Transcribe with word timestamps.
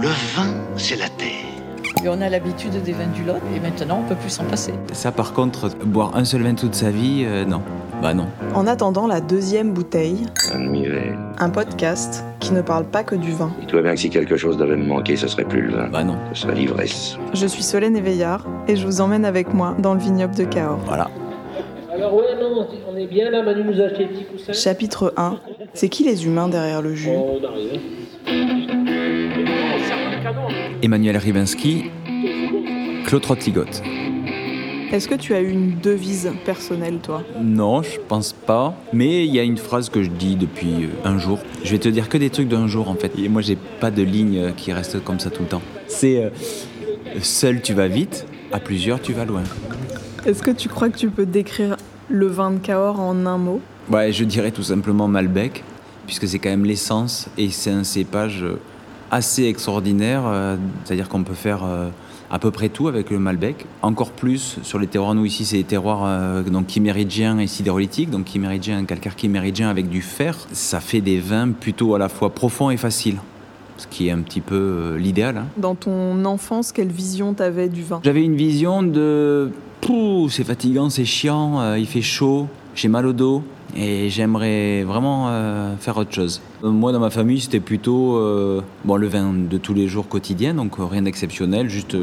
Le 0.00 0.06
vin, 0.06 0.54
c'est 0.76 0.96
la 0.96 1.08
terre. 1.08 1.28
Et 2.04 2.08
on 2.08 2.20
a 2.20 2.28
l'habitude 2.28 2.80
des 2.84 2.92
vins 2.92 3.08
du 3.12 3.24
Lot 3.24 3.34
et 3.56 3.58
maintenant 3.58 4.02
on 4.04 4.08
peut 4.08 4.14
plus 4.14 4.30
s'en 4.30 4.44
passer. 4.44 4.72
Ça 4.92 5.10
par 5.10 5.32
contre, 5.32 5.68
boire 5.84 6.14
un 6.14 6.24
seul 6.24 6.42
vin 6.42 6.54
toute 6.54 6.74
sa 6.74 6.90
vie, 6.90 7.24
euh, 7.26 7.44
non. 7.44 7.62
Bah 8.00 8.14
non. 8.14 8.26
En 8.54 8.68
attendant 8.68 9.08
la 9.08 9.20
deuxième 9.20 9.72
bouteille, 9.72 10.26
Un 11.40 11.50
podcast 11.50 12.24
qui 12.38 12.52
ne 12.52 12.62
parle 12.62 12.84
pas 12.84 13.02
que 13.02 13.16
du 13.16 13.32
vin. 13.32 13.50
Dis-toi 13.60 13.82
bien 13.82 13.94
que 13.94 14.00
si 14.00 14.10
quelque 14.10 14.36
chose 14.36 14.56
devait 14.56 14.76
me 14.76 14.86
manquer, 14.86 15.16
ce 15.16 15.26
serait 15.26 15.44
plus 15.44 15.62
le 15.62 15.74
vin. 15.74 15.88
Bah 15.88 16.04
non. 16.04 16.16
Ce 16.32 16.42
serait 16.42 16.54
l'ivresse. 16.54 17.16
Je 17.34 17.46
suis 17.46 17.64
Solène 17.64 17.96
Éveillard 17.96 18.46
et 18.68 18.76
je 18.76 18.86
vous 18.86 19.00
emmène 19.00 19.24
avec 19.24 19.52
moi 19.52 19.74
dans 19.80 19.94
le 19.94 20.00
vignoble 20.00 20.36
de 20.36 20.44
Cahors. 20.44 20.78
Voilà. 20.86 21.10
Alors 21.92 22.14
ouais, 22.14 22.36
non, 22.40 22.64
on 22.88 22.96
est 22.96 23.06
bien 23.08 23.30
là, 23.30 23.42
Manu 23.42 23.64
nous 23.64 23.80
a 23.80 23.86
acheté 23.86 24.04
des 24.04 24.10
petits 24.14 24.24
coussins. 24.26 24.52
Chapitre 24.52 25.12
1. 25.16 25.38
C'est 25.74 25.88
qui 25.88 26.04
les 26.04 26.24
humains 26.24 26.48
derrière 26.48 26.82
le 26.82 26.94
jus? 26.94 27.10
Oh, 27.12 27.40
on 27.42 27.44
arrive. 27.44 27.80
Emmanuel 30.82 31.16
Ribinski, 31.16 31.90
Claude 33.06 33.22
Trottigot. 33.22 33.64
Est-ce 34.90 35.06
que 35.06 35.14
tu 35.14 35.34
as 35.34 35.40
eu 35.40 35.50
une 35.50 35.78
devise 35.80 36.32
personnelle, 36.44 36.98
toi? 37.02 37.22
Non, 37.40 37.82
je 37.82 37.98
pense 38.08 38.32
pas. 38.32 38.74
Mais 38.92 39.26
il 39.26 39.34
y 39.34 39.38
a 39.38 39.42
une 39.42 39.58
phrase 39.58 39.90
que 39.90 40.02
je 40.02 40.08
dis 40.08 40.34
depuis 40.34 40.84
euh, 40.84 40.88
un 41.08 41.18
jour. 41.18 41.40
Je 41.62 41.72
vais 41.72 41.78
te 41.78 41.88
dire 41.88 42.08
que 42.08 42.16
des 42.16 42.30
trucs 42.30 42.48
d'un 42.48 42.66
jour 42.66 42.88
en 42.88 42.94
fait. 42.94 43.12
Et 43.18 43.28
moi, 43.28 43.42
j'ai 43.42 43.56
pas 43.80 43.90
de 43.90 44.02
ligne 44.02 44.38
euh, 44.38 44.50
qui 44.52 44.72
reste 44.72 45.04
comme 45.04 45.20
ça 45.20 45.28
tout 45.28 45.42
le 45.42 45.48
temps. 45.48 45.62
C'est 45.88 46.24
euh, 46.24 46.30
seul 47.20 47.60
tu 47.60 47.74
vas 47.74 47.88
vite, 47.88 48.26
à 48.50 48.60
plusieurs 48.60 49.00
tu 49.02 49.12
vas 49.12 49.26
loin. 49.26 49.42
Est-ce 50.24 50.42
que 50.42 50.50
tu 50.50 50.68
crois 50.68 50.88
que 50.88 50.96
tu 50.96 51.10
peux 51.10 51.26
décrire 51.26 51.76
le 52.08 52.26
vin 52.26 52.50
de 52.50 52.58
Cahors 52.58 53.00
en 53.00 53.26
un 53.26 53.38
mot? 53.38 53.60
Ouais, 53.90 54.12
je 54.12 54.24
dirais 54.24 54.50
tout 54.50 54.62
simplement 54.62 55.06
Malbec, 55.06 55.62
puisque 56.06 56.26
c'est 56.26 56.38
quand 56.38 56.50
même 56.50 56.64
l'essence 56.64 57.28
et 57.36 57.50
c'est 57.50 57.70
un 57.70 57.84
cépage 57.84 58.42
euh, 58.42 58.58
assez 59.10 59.44
extraordinaire. 59.44 60.22
euh, 60.26 60.56
C'est-à-dire 60.84 61.08
qu'on 61.08 61.22
peut 61.22 61.34
faire 61.34 61.64
euh, 61.64 61.88
à 62.30 62.38
peu 62.38 62.50
près 62.50 62.68
tout 62.68 62.88
avec 62.88 63.10
le 63.10 63.18
Malbec. 63.18 63.66
Encore 63.82 64.10
plus 64.10 64.58
sur 64.62 64.78
les 64.78 64.86
terroirs, 64.86 65.14
nous 65.14 65.24
ici, 65.24 65.44
c'est 65.44 65.56
des 65.56 65.64
terroirs 65.64 66.02
euh, 66.04 66.42
donc 66.42 66.76
et 66.76 67.46
sidérolithiques. 67.46 68.10
Donc 68.10 68.26
chiméridien, 68.28 68.84
calcaire 68.84 69.14
chiméridien 69.16 69.70
avec 69.70 69.88
du 69.88 70.02
fer. 70.02 70.36
Ça 70.52 70.80
fait 70.80 71.00
des 71.00 71.18
vins 71.18 71.50
plutôt 71.50 71.94
à 71.94 71.98
la 71.98 72.08
fois 72.08 72.30
profonds 72.30 72.70
et 72.70 72.76
faciles, 72.76 73.18
ce 73.76 73.86
qui 73.86 74.08
est 74.08 74.10
un 74.10 74.20
petit 74.20 74.40
peu 74.40 74.54
euh, 74.56 74.98
l'idéal. 74.98 75.38
hein. 75.38 75.46
Dans 75.56 75.74
ton 75.74 76.24
enfance, 76.24 76.72
quelle 76.72 76.88
vision 76.92 77.32
t'avais 77.34 77.68
du 77.68 77.82
vin? 77.82 78.00
J'avais 78.04 78.24
une 78.24 78.36
vision 78.36 78.82
de 78.82 79.50
Pouh, 79.80 80.28
c'est 80.28 80.44
fatigant, 80.44 80.90
c'est 80.90 81.04
chiant, 81.04 81.60
euh, 81.60 81.78
il 81.78 81.86
fait 81.86 82.02
chaud, 82.02 82.48
j'ai 82.74 82.88
mal 82.88 83.06
au 83.06 83.12
dos 83.12 83.42
et 83.76 84.08
j'aimerais 84.10 84.82
vraiment 84.84 85.26
euh, 85.28 85.76
faire 85.76 85.96
autre 85.96 86.12
chose. 86.14 86.40
Euh, 86.64 86.70
Moi, 86.70 86.92
dans 86.92 87.00
ma 87.00 87.10
famille, 87.10 87.40
c'était 87.40 87.60
plutôt 87.60 88.16
euh, 88.16 88.60
bon, 88.84 88.96
le 88.96 89.06
vin 89.06 89.32
de 89.32 89.58
tous 89.58 89.74
les 89.74 89.88
jours 89.88 90.08
quotidien, 90.08 90.54
donc 90.54 90.74
rien 90.78 91.02
d'exceptionnel, 91.02 91.68
juste, 91.68 91.96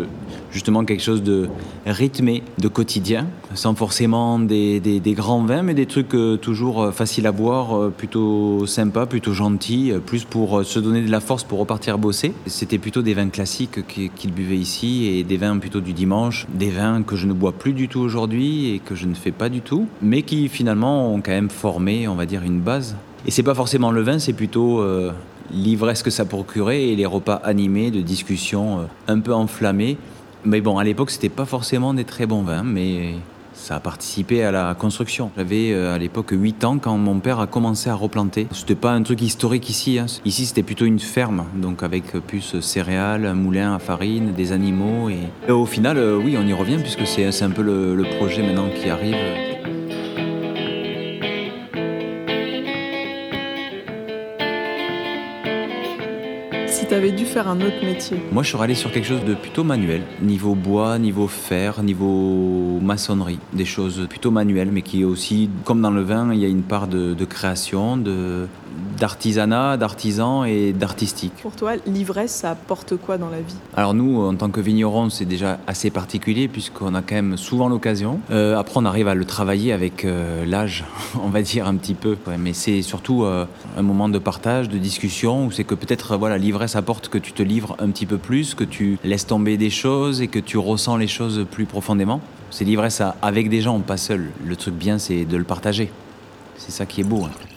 justement 0.52 0.86
quelque 0.86 1.04
chose 1.04 1.24
de 1.24 1.50
rythmé, 1.86 2.44
de 2.60 2.68
quotidien, 2.68 3.28
sans 3.54 3.74
forcément 3.76 4.40
des, 4.40 4.80
des- 4.80 5.00
grands 5.14 5.44
vins, 5.44 5.64
mais 5.64 5.74
des 5.74 5.86
trucs 5.86 6.16
toujours 6.42 6.92
faciles 6.94 7.26
à 7.28 7.32
boire, 7.32 7.90
plutôt 7.92 8.66
sympas, 8.66 9.06
plutôt 9.06 9.34
gentils, 9.34 9.94
plus 10.06 10.26
pour 10.26 10.64
se 10.66 10.80
donner 10.80 11.02
de 11.02 11.10
la 11.12 11.20
force 11.22 11.44
pour 11.46 11.60
repartir 11.60 11.98
bosser. 11.98 12.34
C'était 12.48 12.78
plutôt 12.78 13.02
des 13.02 13.14
vins 13.14 13.30
classiques 13.30 13.86
qui- 13.88 14.10
qu'ils 14.10 14.34
buvaient 14.34 14.58
ici 14.58 15.06
et 15.08 15.24
des 15.24 15.38
vins 15.38 15.58
plutôt 15.58 15.80
du 15.80 15.94
dimanche, 15.94 16.48
des 16.54 16.70
vins 16.70 17.02
que 17.04 17.16
je 17.16 17.28
ne 17.28 17.34
bois 17.34 17.54
plus 17.54 17.74
du 17.74 17.88
tout 17.88 18.00
aujourd'hui 18.02 18.72
et 18.74 18.80
que 18.80 18.94
je 18.96 19.06
ne 19.08 19.14
fais 19.16 19.32
pas 19.32 19.48
du 19.50 19.62
tout, 19.62 19.88
mais 20.02 20.22
qui 20.24 20.50
finalement 20.50 21.14
ont 21.14 21.22
quand 21.22 21.32
même 21.32 21.50
formé, 21.56 22.08
on 22.08 22.16
va 22.16 22.26
dire, 22.28 22.44
une 22.44 22.60
base. 22.60 22.96
Et 23.26 23.32
c'est 23.32 23.44
pas 23.44 23.56
forcément 23.56 23.92
le 23.92 24.02
vin, 24.02 24.20
c'est 24.20 24.34
plutôt 24.34 24.82
euh, 24.82 25.12
l'ivresse 25.52 26.04
que 26.04 26.12
ça 26.12 26.26
procurait 26.26 26.84
et 26.84 26.96
les 26.96 27.08
repas 27.08 27.42
animés 27.44 27.90
de 27.90 28.02
discussions 28.02 28.80
euh, 28.80 28.84
un 29.08 29.20
peu 29.20 29.34
enflammés. 29.34 29.98
Mais 30.44 30.62
bon, 30.62 30.78
à 30.78 30.84
l'époque, 30.84 31.10
c'était 31.10 31.30
pas 31.30 31.46
forcément 31.46 31.96
des 31.96 32.04
très 32.04 32.28
bons 32.28 32.44
vins, 32.44 32.62
mais 32.64 33.16
ça 33.54 33.78
a 33.78 33.80
participé 33.80 34.44
à 34.44 34.52
la 34.52 34.76
construction. 34.76 35.32
J'avais 35.38 35.72
euh, 35.72 35.96
à 35.96 35.98
l'époque 35.98 36.34
8 36.34 36.66
ans 36.66 36.78
quand 36.78 36.96
mon 37.00 37.20
père 37.20 37.40
a 37.40 37.48
commencé 37.48 37.90
à 37.90 37.96
replanter. 37.96 38.46
C'était 38.52 38.76
pas 38.76 38.92
un 38.92 39.02
truc 39.02 39.24
historique 39.24 39.68
ici. 39.72 39.98
hein. 39.98 40.06
Ici, 40.24 40.46
c'était 40.46 40.62
plutôt 40.62 40.86
une 40.86 41.00
ferme, 41.00 41.46
donc 41.56 41.82
avec 41.82 42.12
plus 42.28 42.60
céréales, 42.62 43.26
un 43.26 43.34
moulin 43.34 43.74
à 43.74 43.80
farine, 43.80 44.34
des 44.34 44.52
animaux. 44.52 45.10
Et, 45.10 45.52
au 45.52 45.66
final, 45.66 45.98
oui, 46.24 46.38
on 46.40 46.46
y 46.46 46.54
revient 46.54 46.78
puisque 46.78 47.08
c'est 47.08 47.42
un 47.42 47.50
peu 47.50 47.64
le 47.64 48.06
projet 48.20 48.44
maintenant 48.44 48.70
qui 48.70 48.88
arrive. 48.88 49.55
Si 56.76 56.86
t'avais 56.86 57.14
dû 57.14 57.24
faire 57.24 57.48
un 57.48 57.62
autre 57.62 57.86
métier. 57.86 58.18
Moi, 58.34 58.44
je 58.44 58.52
serais 58.52 58.66
allé 58.66 58.76
sur 58.76 58.92
quelque 58.92 59.08
chose 59.08 59.24
de 59.24 59.34
plutôt 59.34 59.64
manuel, 59.64 60.02
niveau 60.22 60.56
bois, 60.56 61.00
niveau 61.00 61.26
fer, 61.30 61.82
niveau 61.82 62.82
maçonnerie, 62.82 63.40
des 63.54 63.64
choses 63.64 64.08
plutôt 64.10 64.30
manuelles, 64.30 64.72
mais 64.74 64.82
qui 64.82 65.00
est 65.00 65.06
aussi, 65.06 65.50
comme 65.64 65.82
dans 65.82 65.90
le 65.90 66.02
vin, 66.02 66.34
il 66.34 66.40
y 66.42 66.44
a 66.44 66.50
une 66.50 66.64
part 66.64 66.88
de 66.90 67.24
création, 67.24 67.96
de 67.96 68.48
d'artisanat, 69.00 69.78
d'artisan 69.78 70.44
et 70.44 70.74
d'artistique. 70.74 71.34
Pour 71.42 71.56
toi, 71.56 71.74
l'ivresse, 71.86 72.32
ça 72.32 72.52
apporte 72.52 72.96
quoi 72.98 73.18
dans 73.18 73.30
la 73.30 73.40
vie? 73.42 73.56
Alors 73.76 73.94
nous, 73.94 74.22
en 74.22 74.36
tant 74.36 74.50
que 74.50 74.60
vignerons, 74.62 75.10
c'est 75.10 75.26
déjà 75.26 75.60
assez 75.68 75.90
particulier 75.90 76.48
puisqu'on 76.48 76.96
a 76.96 77.02
quand 77.02 77.16
même 77.16 77.38
souvent 77.38 77.68
l'occasion. 77.70 78.20
Euh, 78.32 78.58
après, 78.58 78.78
on 78.78 78.86
arrive 78.86 79.08
à 79.08 79.16
le 79.16 79.26
travailler 79.26 79.74
avec 79.74 80.06
euh, 80.06 80.46
l'âge, 80.46 80.84
on 81.24 81.30
va 81.30 81.42
dire 81.42 81.68
un 81.68 81.76
petit 81.76 81.94
peu. 81.94 82.18
Ouais, 82.28 82.38
mais 82.38 82.54
c'est 82.54 82.82
surtout 82.82 83.24
euh, 83.24 83.46
un 83.78 83.82
moment 83.82 84.10
de 84.10 84.20
partage, 84.20 84.70
de 84.70 84.78
discussion, 84.78 85.46
où 85.48 85.52
c'est 85.52 85.64
que 85.64 85.76
peut-être 85.76 86.18
voilà 86.18 86.38
l'ivresse 86.38 86.76
apporte 86.76 87.10
que 87.10 87.18
tu 87.18 87.34
te 87.34 87.44
livres 87.44 87.76
un 87.80 87.90
petit 87.90 88.06
peu 88.06 88.18
plus, 88.18 88.56
que 88.56 88.64
tu 88.64 88.98
laisses 89.04 89.28
tomber 89.28 89.58
des 89.58 89.70
choses 89.70 90.22
et 90.22 90.28
que 90.28 90.40
tu 90.40 90.58
ressens 90.58 90.98
les 90.98 91.08
choses 91.08 91.46
plus 91.50 91.66
profondément. 91.66 92.22
C'est 92.52 92.66
l'ivresse 92.66 93.02
avec 93.22 93.50
des 93.50 93.62
gens, 93.62 93.80
pas 93.80 93.98
seul. 93.98 94.32
Le 94.46 94.56
truc 94.56 94.76
bien, 94.76 94.98
c'est 94.98 95.26
de 95.26 95.38
le 95.38 95.44
partager. 95.44 95.92
C'est 96.58 96.72
ça 96.72 96.86
qui 96.86 97.02
est 97.02 97.04
beau. 97.04 97.24
hein. 97.26 97.55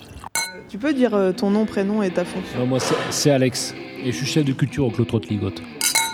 Tu 0.69 0.79
peux 0.79 0.93
dire 0.93 1.15
euh, 1.15 1.33
ton 1.33 1.51
nom, 1.51 1.65
prénom 1.65 2.03
et 2.03 2.11
ta 2.11 2.25
fonction 2.25 2.59
Non, 2.59 2.67
moi, 2.67 2.79
c'est- 3.11 3.31
Alex. 3.31 3.75
Et 4.05 4.13
je 4.13 4.17
suis 4.17 4.27
chef 4.27 4.45
de 4.45 4.53
culture 4.53 4.85
au 4.87 4.91
Clos 4.91 5.07
Ligote. 5.29 5.63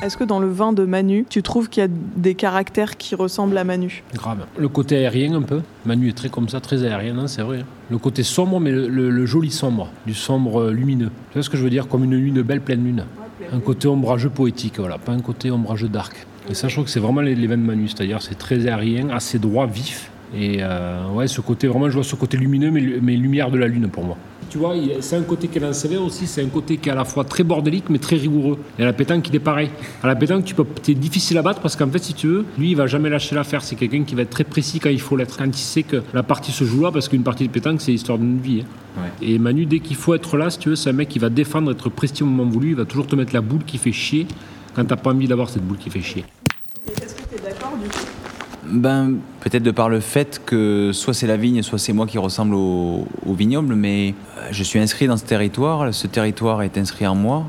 Est-ce 0.03 0.17
que 0.17 0.25
dans 0.25 0.39
le 0.39 0.49
vin 0.49 0.73
de 0.73 0.85
Manu, 0.85 1.25
tu 1.29 1.43
trouves 1.43 1.69
qu'il 1.69 1.83
y 1.83 1.87
a 1.87 1.89
des 1.91 2.35
caractères 2.35 2.97
qui 2.97 3.15
ressemblent 3.15 3.57
à 3.59 3.65
Manu? 3.65 4.03
Grave. 4.15 4.47
Le 4.57 4.69
côté 4.69 4.97
aérien, 4.97 5.35
un 5.35 5.43
peu. 5.43 5.61
Manu 5.87 6.09
est 6.09 6.13
très 6.17 6.29
comme 6.29 6.49
ça, 6.49 6.61
très 6.61 6.85
aérien, 6.85 7.19
hein, 7.19 7.27
c'est 7.27 7.43
vrai. 7.43 7.61
hein. 7.61 7.67
Le 7.91 7.99
côté 7.99 8.23
sombre, 8.23 8.61
mais 8.61 8.71
le, 8.71 8.89
le- 8.89 9.11
le 9.11 9.27
joli 9.27 9.51
sombre. 9.51 9.89
Du 10.07 10.15
sombre 10.15 10.63
euh, 10.63 10.73
lumineux. 10.73 11.11
Tu 11.31 11.35
vois 11.35 11.43
ce 11.43 11.51
que 11.51 11.57
je 11.57 11.63
veux 11.63 11.71
dire? 11.71 11.89
Comme 11.89 12.05
une 12.05 12.15
lune, 12.15 12.43
belle 12.43 12.61
pleine 12.61 12.85
lune. 12.85 13.05
Un 13.53 13.61
côté 13.61 13.89
ombrageux 13.89 14.31
poétique, 14.31 14.79
voilà. 14.79 14.99
Pas 14.99 15.13
un 15.13 15.21
côté 15.21 15.51
ombrageux 15.51 15.89
dark. 15.89 16.27
Et 16.49 16.55
ça, 16.55 16.69
je 16.69 16.75
trouve 16.75 16.85
que 16.85 16.91
c'est 16.91 17.01
vraiment 17.01 17.21
les, 17.21 17.35
les 17.35 17.47
vins 17.47 17.57
de 17.57 17.63
Manu. 17.63 17.89
C'est-à-dire, 17.89 18.23
c'est 18.23 18.37
très 18.39 18.67
aérien, 18.67 19.11
assez 19.11 19.39
droit, 19.39 19.67
vif. 19.67 20.11
Et 20.37 20.59
euh, 20.61 21.07
ouais, 21.13 21.29
ce 21.29 21.41
côté, 21.41 21.67
vraiment, 21.69 21.89
je 21.89 21.95
vois 21.95 22.05
ce 22.05 22.17
côté 22.17 22.37
lumineux, 22.37 22.71
mais, 22.71 22.83
mais 23.01 23.15
lumière 23.17 23.51
de 23.51 23.59
la 23.59 23.69
lune 23.69 23.89
pour 23.89 24.05
moi. 24.05 24.17
Tu 24.55 24.59
vois, 24.61 24.77
c'est 25.01 25.17
un 25.17 25.23
côté 25.23 25.49
qui 25.49 25.59
est 25.59 25.61
dans 25.61 26.05
aussi, 26.05 26.29
c'est 26.29 26.41
un 26.41 26.47
côté 26.47 26.77
qui 26.77 26.89
est 26.89 26.93
à 26.93 26.95
la 26.95 27.05
fois 27.05 27.25
très 27.25 27.43
bordélique 27.43 27.87
mais 27.91 27.99
très 27.99 28.15
rigoureux. 28.15 28.57
Et 28.79 28.83
à 28.83 28.85
la 28.85 28.93
pétanque, 28.93 29.29
il 29.29 29.35
est 29.35 29.41
pareil. 29.41 29.69
À 30.01 30.07
la 30.07 30.15
pétanque, 30.15 30.45
tu 30.45 30.55
peux, 30.55 30.65
es 30.87 30.95
difficile 30.95 31.39
à 31.39 31.43
battre 31.43 31.61
parce 31.61 31.75
qu'en 31.75 31.89
fait, 31.89 31.99
si 31.99 32.15
tu 32.15 32.29
veux, 32.29 32.45
lui, 32.57 32.71
il 32.71 32.77
va 32.77 32.87
jamais 32.87 33.11
lâcher 33.11 33.35
l'affaire. 33.35 33.65
C'est 33.65 33.75
quelqu'un 33.75 34.05
qui 34.05 34.15
va 34.15 34.23
être 34.23 34.31
très 34.31 34.45
précis 34.45 34.79
quand 34.79 34.91
il 34.91 35.01
faut 35.01 35.17
l'être. 35.17 35.37
Quand 35.37 35.45
il 35.45 35.55
sait 35.55 35.83
que 35.83 36.05
la 36.13 36.23
partie 36.23 36.53
se 36.53 36.63
joue 36.63 36.83
là, 36.83 36.93
parce 36.93 37.09
qu'une 37.09 37.25
partie 37.25 37.49
de 37.49 37.53
pétanque, 37.53 37.81
c'est 37.81 37.91
l'histoire 37.91 38.17
d'une 38.17 38.39
vie. 38.39 38.63
hein. 38.97 39.01
Et 39.21 39.41
Manu, 39.41 39.67
dès 39.67 39.81
qu'il 39.81 39.97
faut 39.97 40.15
être 40.15 40.37
là, 40.37 40.51
si 40.51 40.61
tu 40.61 40.69
veux, 40.69 40.77
c'est 40.77 40.91
un 40.91 40.93
mec 40.93 41.09
qui 41.09 41.19
va 41.19 41.31
défendre, 41.31 41.73
être 41.73 41.91
précis 41.91 42.23
au 42.23 42.27
moment 42.27 42.49
voulu. 42.49 42.69
Il 42.69 42.77
va 42.77 42.85
toujours 42.85 43.09
te 43.09 43.17
mettre 43.17 43.35
la 43.35 43.41
boule 43.41 43.65
qui 43.67 43.77
fait 43.77 43.91
chier 43.91 44.25
quand 44.77 44.85
t'as 44.85 44.95
pas 44.95 45.11
envie 45.11 45.27
d'avoir 45.27 45.51
cette 45.51 45.67
boule 45.67 45.79
qui 45.79 45.91
fait 45.91 46.01
chier. 46.01 46.25
Est-ce 46.87 47.17
que 47.17 47.23
tu 47.29 47.43
es 47.43 47.51
d'accord 47.51 47.77
du 47.77 47.89
coup 47.89 48.14
Ben, 48.67 49.17
peut-être 49.41 49.63
de 49.63 49.71
par 49.71 49.89
le 49.89 50.01
fait 50.01 50.41
que 50.45 50.91
soit 50.93 51.13
c'est 51.13 51.27
la 51.27 51.37
vigne, 51.37 51.63
soit 51.63 51.79
c'est 51.79 51.93
moi 51.93 52.07
qui 52.07 52.19
ressemble 52.19 52.55
au, 52.55 53.07
au 53.27 53.35
vignoble, 53.35 53.75
mais 53.75 54.15
euh, 54.39 54.49
je 54.51 54.63
suis 54.63 54.79
inscrit 54.79 55.07
dans 55.07 55.17
ce 55.17 55.25
territoire, 55.25 55.93
ce 55.93 56.07
territoire 56.07 56.63
est 56.63 56.79
inscrit 56.79 57.07
en 57.07 57.15
moi. 57.15 57.45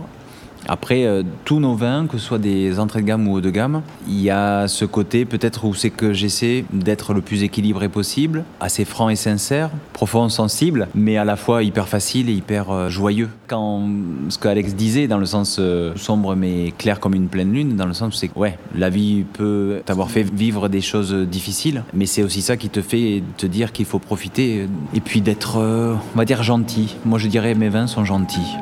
Après, 0.68 1.06
euh, 1.06 1.24
tous 1.44 1.60
nos 1.60 1.76
vins, 1.76 2.08
que 2.08 2.18
ce 2.18 2.26
soit 2.26 2.40
des 2.40 2.80
entrées 2.80 3.02
de 3.02 3.08
gamme 3.08 3.28
ou 3.28 3.36
haut 3.36 3.42
de 3.42 3.50
gamme, 3.50 3.82
il 4.08 4.22
y 4.22 4.30
a 4.30 4.68
ce 4.68 4.86
côté 4.86 5.26
peut-être 5.26 5.66
où 5.66 5.74
c'est 5.74 5.92
que 5.92 6.14
j'essaie 6.14 6.66
d'être 6.74 7.14
le 7.14 7.22
plus 7.22 7.44
équilibré 7.44 7.88
possible, 7.88 8.44
assez 8.60 8.86
franc 8.86 9.10
et 9.10 9.16
sincère, 9.16 9.70
profond, 9.94 10.28
sensible, 10.30 10.88
mais 10.96 11.18
à 11.18 11.26
la 11.26 11.36
fois 11.36 11.64
hyper 11.64 11.88
facile 11.88 12.30
et 12.30 12.34
hyper 12.34 12.72
euh, 12.72 12.90
joyeux. 12.90 13.30
Quand 13.48 13.88
ce 14.30 14.38
que 14.38 14.48
Alex 14.48 14.74
disait, 14.74 15.08
dans 15.08 15.20
le 15.20 15.26
sens 15.26 15.58
euh, 15.60 15.94
sombre 15.96 16.36
mais 16.36 16.74
clair 16.78 17.00
comme 17.00 17.14
une 17.14 17.28
pleine 17.28 17.52
lune, 17.52 17.76
dans 17.76 17.86
le 17.86 17.94
sens 17.94 18.16
où 18.16 18.18
c'est 18.18 18.30
que 18.30 18.40
ouais, 18.40 18.58
la 18.76 18.90
vie 18.90 19.24
peut 19.34 19.82
t'avoir 19.86 20.10
fait 20.10 20.24
vivre 20.24 20.68
des 20.68 20.82
choses 20.82 21.14
difficiles, 21.14 21.84
mais 21.94 22.08
c'est 22.08 22.24
aussi 22.24 22.42
ça 22.42 22.58
qui 22.58 22.70
te 22.70 22.82
fait 22.82 23.22
te 23.38 23.46
dire 23.46 23.72
qu'il 23.72 23.86
faut 23.86 24.00
profiter 24.00 24.68
et 24.94 25.00
puis 25.00 25.22
d'être, 25.22 25.58
on 25.58 26.18
va 26.18 26.26
dire, 26.26 26.44
gentil. 26.44 26.96
Moi 27.06 27.20
je 27.20 27.28
dirais 27.28 27.54
mes 27.54 27.70
vins 27.70 27.88
sont 27.88 28.06
gentils. 28.06 28.56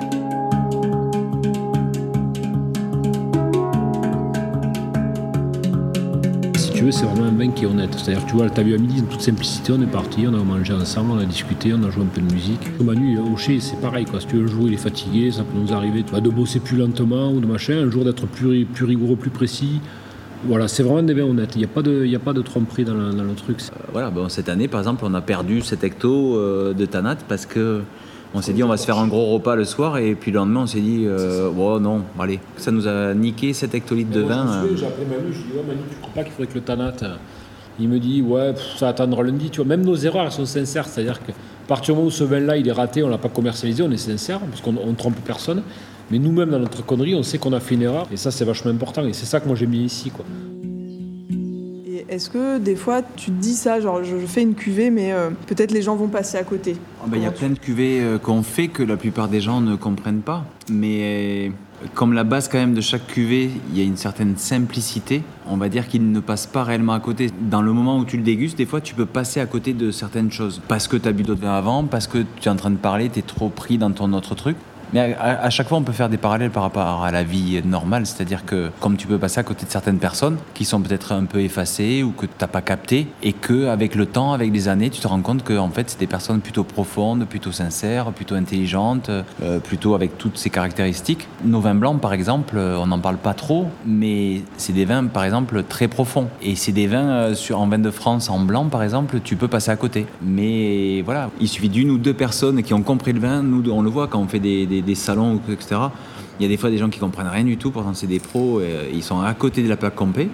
Tu 6.83 6.87
veux, 6.87 6.91
c'est 6.91 7.05
vraiment 7.05 7.29
un 7.29 7.31
vin 7.31 7.49
qui 7.51 7.63
est 7.63 7.67
honnête. 7.67 7.95
C'est-à-dire, 7.97 8.25
tu 8.25 8.33
vois, 8.33 8.49
t'as 8.49 8.61
vu 8.61 8.73
à 8.73 8.77
midi, 8.77 9.01
en 9.01 9.05
toute 9.05 9.21
simplicité, 9.21 9.71
on 9.71 9.81
est 9.81 9.85
parti, 9.89 10.25
on 10.27 10.33
a 10.33 10.43
mangé 10.43 10.73
ensemble, 10.73 11.11
on 11.11 11.17
a 11.17 11.23
discuté, 11.23 11.73
on 11.73 11.81
a 11.83 11.89
joué 11.89 12.03
un 12.03 12.07
peu 12.07 12.19
de 12.19 12.33
musique. 12.33 12.77
Comme 12.77 12.87
Manu, 12.87 13.17
au 13.19 13.37
chez, 13.37 13.61
c'est 13.61 13.79
pareil, 13.79 14.03
quoi. 14.03 14.19
Si 14.19 14.27
tu 14.27 14.35
veux, 14.35 14.41
le 14.41 14.47
jour 14.47 14.67
il 14.67 14.73
est 14.73 14.77
fatigué, 14.77 15.31
ça 15.31 15.43
peut 15.43 15.57
nous 15.57 15.71
arriver 15.71 16.03
tu 16.03 16.19
de 16.21 16.29
bosser 16.29 16.59
plus 16.59 16.75
lentement 16.75 17.31
ou 17.31 17.39
de 17.39 17.45
machin, 17.45 17.87
un 17.87 17.89
jour 17.89 18.03
d'être 18.03 18.25
plus, 18.25 18.67
rigoureux, 18.81 19.15
plus 19.15 19.29
précis. 19.29 19.79
Voilà, 20.45 20.67
c'est 20.67 20.83
vraiment 20.83 21.03
des 21.03 21.13
vins 21.13 21.23
honnêtes. 21.23 21.55
Il 21.55 21.59
n'y 21.59 21.63
a, 21.63 21.69
pas 21.69 21.81
de- 21.81 22.13
a 22.13 22.19
pas 22.19 22.33
de 22.33 22.41
tromperie 22.41 22.83
dans 22.83 22.95
le, 22.95 23.33
truc. 23.33 23.59
Euh, 23.61 23.85
voilà, 23.93 24.09
bon, 24.09 24.27
cette 24.27 24.49
année, 24.49 24.67
par 24.67 24.81
exemple, 24.81 25.05
on 25.07 25.13
a 25.13 25.21
perdu 25.21 25.61
7 25.61 25.85
hectos 25.85 26.35
euh, 26.35 26.73
de 26.73 26.85
Tanat 26.85 27.15
parce 27.29 27.45
que 27.45 27.79
on 28.33 28.41
s'est 28.41 28.53
dit 28.53 28.63
on 28.63 28.67
va 28.67 28.77
se 28.77 28.85
faire 28.85 28.97
un 28.97 29.07
gros 29.07 29.25
repas 29.33 29.55
le 29.55 29.65
soir 29.65 29.97
et 29.97 30.15
puis 30.15 30.31
le 30.31 30.37
lendemain 30.37 30.61
on 30.61 30.67
s'est 30.67 30.81
dit 30.81 31.03
euh, 31.05 31.49
oh 31.57 31.79
non, 31.79 32.01
allez, 32.19 32.39
ça 32.57 32.71
nous 32.71 32.87
a 32.87 33.13
niqué 33.13 33.53
7 33.53 33.73
hectolitres 33.75 34.11
de 34.11 34.21
vin. 34.21 34.47
euh. 34.63 34.75
J'ai 34.75 34.85
appelé 34.87 35.05
Manu, 35.05 35.31
je 35.33 35.37
lui 35.39 35.43
ai 35.43 35.51
dit, 35.51 35.57
ouais, 35.57 35.63
Manu, 35.67 35.79
tu 35.89 35.95
crois 36.01 36.13
pas 36.13 36.23
qu'il 36.23 36.31
faudrait 36.33 36.47
que 36.47 36.55
le 36.55 36.61
Tanat. 36.61 36.93
euh, 37.03 37.15
Il 37.79 37.89
me 37.89 37.99
dit, 37.99 38.21
ouais, 38.21 38.53
pff, 38.53 38.77
ça 38.77 38.89
attendra 38.89 39.23
lundi. 39.23 39.49
Tu 39.49 39.57
vois, 39.57 39.65
même 39.67 39.83
nos 39.83 39.95
erreurs, 39.95 40.25
elles 40.25 40.31
sont 40.31 40.45
sincères. 40.45 40.85
C'est-à-dire 40.87 41.19
que 41.25 41.31
à 41.31 41.67
partir 41.67 41.93
du 41.93 41.97
moment 41.97 42.07
où 42.07 42.11
ce 42.11 42.23
vin-là, 42.23 42.57
il 42.57 42.67
est 42.67 42.71
raté, 42.71 43.01
on 43.03 43.09
l'a 43.09 43.17
pas 43.17 43.29
commercialisé, 43.29 43.81
on 43.83 43.89
est 43.91 43.97
sincère, 43.97 44.39
parce 44.39 44.61
qu'on 44.61 44.75
on 44.77 44.93
trompe 44.93 45.15
personne. 45.25 45.63
Mais 46.11 46.19
nous-mêmes, 46.19 46.49
dans 46.51 46.59
notre 46.59 46.85
connerie, 46.85 47.15
on 47.15 47.23
sait 47.23 47.37
qu'on 47.39 47.53
a 47.53 47.59
fait 47.59 47.75
une 47.75 47.81
erreur. 47.83 48.07
Et 48.11 48.17
ça, 48.17 48.29
c'est 48.31 48.45
vachement 48.45 48.69
important. 48.71 49.03
Et 49.05 49.13
c'est 49.13 49.25
ça 49.25 49.39
que 49.39 49.47
moi, 49.47 49.55
j'aime 49.55 49.69
bien 49.71 49.81
ici, 49.81 50.09
quoi. 50.11 50.25
Est-ce 52.13 52.29
que 52.29 52.59
des 52.59 52.75
fois 52.75 53.01
tu 53.15 53.31
te 53.31 53.41
dis 53.41 53.55
ça, 53.55 53.81
genre 53.81 54.03
je, 54.03 54.19
je 54.19 54.25
fais 54.27 54.43
une 54.43 54.53
cuvée, 54.53 54.91
mais 54.91 55.11
euh, 55.11 55.31
peut-être 55.47 55.71
les 55.71 55.81
gens 55.81 55.95
vont 55.95 56.09
passer 56.09 56.37
à 56.37 56.43
côté? 56.43 56.75
Ah 57.01 57.05
ben, 57.07 57.17
Il 57.17 57.23
y 57.23 57.25
a 57.25 57.31
plein 57.31 57.49
de 57.49 57.57
cuvées 57.57 58.01
euh, 58.01 58.19
qu'on 58.19 58.43
fait 58.43 58.67
que 58.67 58.83
la 58.83 58.97
plupart 58.97 59.29
des 59.29 59.41
gens 59.41 59.61
ne 59.61 59.75
comprennent 59.75 60.21
pas. 60.21 60.45
Mais 60.69 60.99
euh, 61.01 61.49
comme 61.95 62.13
la 62.13 62.23
base 62.23 62.47
quand 62.49 62.59
même 62.59 62.75
de 62.75 62.81
chaque 62.81 63.07
cuvée, 63.07 63.49
il 63.71 63.79
y 63.79 63.81
a 63.81 63.83
une 63.83 63.97
certaine 63.97 64.37
simplicité, 64.37 65.23
on 65.47 65.57
va 65.57 65.69
dire 65.69 65.87
qu'il 65.87 66.11
ne 66.11 66.19
passe 66.19 66.45
pas 66.45 66.63
réellement 66.63 66.93
à 66.93 66.99
côté. 66.99 67.31
Dans 67.49 67.63
le 67.63 67.73
moment 67.73 67.97
où 67.97 68.05
tu 68.05 68.17
le 68.17 68.23
dégustes, 68.23 68.59
des 68.59 68.67
fois 68.67 68.79
tu 68.79 68.93
peux 68.93 69.07
passer 69.07 69.39
à 69.39 69.47
côté 69.47 69.73
de 69.73 69.89
certaines 69.89 70.31
choses. 70.31 70.61
Parce 70.67 70.87
que 70.87 70.97
tu 70.97 71.07
as 71.07 71.13
bu 71.13 71.23
d'autres 71.23 71.41
vins 71.41 71.57
avant, 71.57 71.83
parce 71.85 72.05
que 72.05 72.19
tu 72.39 72.47
es 72.47 72.51
en 72.51 72.55
train 72.57 72.71
de 72.71 72.77
parler, 72.77 73.09
tu 73.09 73.19
es 73.19 73.23
trop 73.23 73.49
pris 73.49 73.79
dans 73.79 73.91
ton 73.91 74.13
autre 74.13 74.35
truc. 74.35 74.55
Mais 74.93 75.15
à, 75.19 75.49
chaque 75.49 75.67
fois, 75.67 75.79
on 75.79 75.81
peut 75.81 75.91
faire 75.91 76.09
des 76.09 76.17
parallèles 76.17 76.51
par 76.51 76.61
rapport 76.61 77.03
à 77.03 77.09
la 77.09 77.23
vie 77.23 77.59
normale, 77.65 78.05
c'est-à-dire 78.05 78.45
que 78.45 78.69
comme 78.79 78.95
tu 78.95 79.07
peux 79.07 79.17
passer 79.17 79.39
à 79.39 79.43
côté 79.43 79.65
de 79.65 79.71
certaines 79.71 79.97
personnes 79.97 80.37
qui 80.53 80.65
sont 80.65 80.81
peut-être 80.81 81.13
un 81.13 81.25
peu 81.25 81.39
effacées 81.41 82.03
ou 82.03 82.11
que 82.11 82.27
tu 82.27 82.31
n'as 82.39 82.47
pas 82.47 82.61
capté, 82.61 83.07
et 83.23 83.33
que 83.33 83.67
avec 83.67 83.95
le 83.95 84.05
temps, 84.05 84.33
avec 84.33 84.53
les 84.53 84.67
années, 84.67 84.91
tu 84.91 85.01
te 85.01 85.07
rends 85.07 85.21
compte 85.21 85.43
que 85.43 85.57
en 85.57 85.69
fait, 85.69 85.89
c'est 85.89 85.99
des 85.99 86.05
personnes 86.05 86.41
plutôt 86.41 86.63
profondes, 86.63 87.25
plutôt 87.25 87.51
sincères, 87.51 88.11
plutôt 88.11 88.35
intelligentes, 88.35 89.09
euh, 89.09 89.59
plutôt 89.59 89.95
avec 89.95 90.19
toutes 90.19 90.37
ces 90.37 90.51
caractéristiques. 90.51 91.27
Nos 91.43 91.59
vins 91.59 91.73
blancs, 91.73 91.99
par 91.99 92.13
exemple, 92.13 92.55
euh, 92.57 92.77
on 92.77 92.85
n'en 92.85 92.99
parle 92.99 93.17
pas 93.17 93.33
trop, 93.33 93.69
mais 93.87 94.43
c'est 94.57 94.73
des 94.73 94.85
vins, 94.85 95.05
par 95.05 95.23
exemple, 95.23 95.63
très 95.63 95.87
profonds. 95.87 96.27
Et 96.43 96.55
c'est 96.55 96.71
des 96.71 96.85
vins 96.85 97.09
euh, 97.09 97.35
en 97.55 97.67
vin 97.67 97.79
de 97.79 97.89
France, 97.89 98.29
en 98.29 98.39
blanc, 98.39 98.65
par 98.65 98.83
exemple, 98.83 99.21
tu 99.23 99.37
peux 99.37 99.47
passer 99.47 99.71
à 99.71 99.75
côté. 99.75 100.05
Mais 100.21 101.01
voilà, 101.01 101.31
il 101.41 101.47
suffit 101.47 101.69
d'une 101.69 101.89
ou 101.89 101.97
deux 101.97 102.13
personnes 102.13 102.61
qui 102.61 102.75
ont 102.75 102.83
compris 102.83 103.13
le 103.13 103.19
vin. 103.19 103.41
Nous, 103.41 103.71
on 103.71 103.81
le 103.81 103.89
voit 103.89 104.07
quand 104.07 104.19
on 104.19 104.27
fait 104.27 104.39
des- 104.39 104.82
des 104.83 104.95
salons, 104.95 105.39
etc. 105.49 105.81
Il 106.39 106.43
y 106.43 106.45
a 106.45 106.49
des 106.49 106.57
fois 106.57 106.69
des 106.69 106.77
gens 106.77 106.89
qui 106.89 106.99
comprennent 106.99 107.27
rien 107.27 107.43
du 107.43 107.57
tout, 107.57 107.71
pourtant 107.71 107.93
c'est 107.93 108.07
des 108.07 108.19
pros, 108.19 108.59
et, 108.61 108.65
euh, 108.65 108.89
ils 108.93 109.03
sont 109.03 109.21
à 109.21 109.33
côté 109.33 109.63
de 109.63 109.69
la 109.69 109.77
plaque 109.77 109.95
compé. 109.95 110.29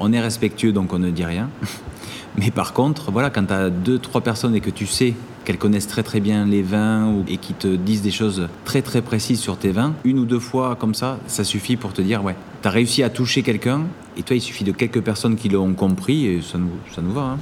On 0.00 0.12
est 0.12 0.20
respectueux, 0.20 0.72
donc 0.72 0.92
on 0.92 0.98
ne 0.98 1.10
dit 1.10 1.24
rien. 1.24 1.48
Mais 2.38 2.50
par 2.50 2.72
contre, 2.72 3.12
voilà, 3.12 3.30
quand 3.30 3.44
tu 3.46 3.52
as 3.52 3.70
deux, 3.70 3.98
trois 4.00 4.20
personnes 4.20 4.56
et 4.56 4.60
que 4.60 4.70
tu 4.70 4.86
sais 4.86 5.14
qu'elles 5.44 5.58
connaissent 5.58 5.86
très 5.86 6.02
très 6.02 6.18
bien 6.20 6.46
les 6.46 6.62
vins 6.62 7.06
ou- 7.12 7.24
et 7.28 7.36
qui 7.36 7.52
te 7.54 7.68
disent 7.68 8.02
des 8.02 8.10
choses 8.10 8.48
très 8.64 8.82
très 8.82 9.02
précises 9.02 9.38
sur 9.38 9.56
tes 9.56 9.70
vins, 9.70 9.92
une 10.04 10.18
ou 10.18 10.24
deux 10.24 10.40
fois 10.40 10.74
comme 10.74 10.94
ça, 10.94 11.18
ça 11.28 11.44
suffit 11.44 11.76
pour 11.76 11.92
te 11.92 12.02
dire, 12.02 12.24
ouais, 12.24 12.34
tu 12.62 12.66
as 12.68 12.70
réussi 12.72 13.02
à 13.04 13.10
toucher 13.10 13.42
quelqu'un 13.42 13.82
et 14.16 14.22
toi, 14.24 14.34
il 14.34 14.40
suffit 14.40 14.64
de 14.64 14.72
quelques 14.72 15.00
personnes 15.02 15.36
qui 15.36 15.48
l'ont 15.48 15.74
compris 15.74 16.26
et 16.26 16.42
ça 16.42 16.58
nous, 16.58 16.70
ça 16.92 17.02
nous 17.02 17.12
va. 17.12 17.22
hein. 17.22 17.38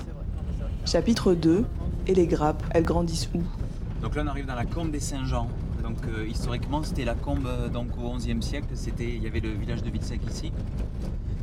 Chapitre 0.85 1.33
2 1.35 1.65
Et 2.09 2.15
les 2.15 2.27
grappes, 2.27 2.63
elles 2.75 2.83
grandissent 2.83 3.31
où? 3.35 3.41
Donc 4.03 4.17
là, 4.17 4.23
on 4.27 4.29
arrive 4.29 4.47
dans 4.47 4.57
la 4.57 4.65
combe 4.65 4.91
des 4.91 5.01
Saint-Jean. 5.01 5.49
Donc 5.83 5.99
euh, 6.07 6.27
historiquement, 6.27 6.83
c'était 6.83 7.05
la 7.05 7.15
combe 7.15 7.47
euh, 7.47 7.69
donc 7.69 7.89
au 8.03 8.17
XIe 8.17 8.41
siècle. 8.43 8.69
Il 9.01 9.23
y 9.23 9.27
avait 9.27 9.41
le 9.41 9.51
village 9.51 9.83
de 9.83 9.91
Vitsec 9.91 10.21
ici. 10.31 10.53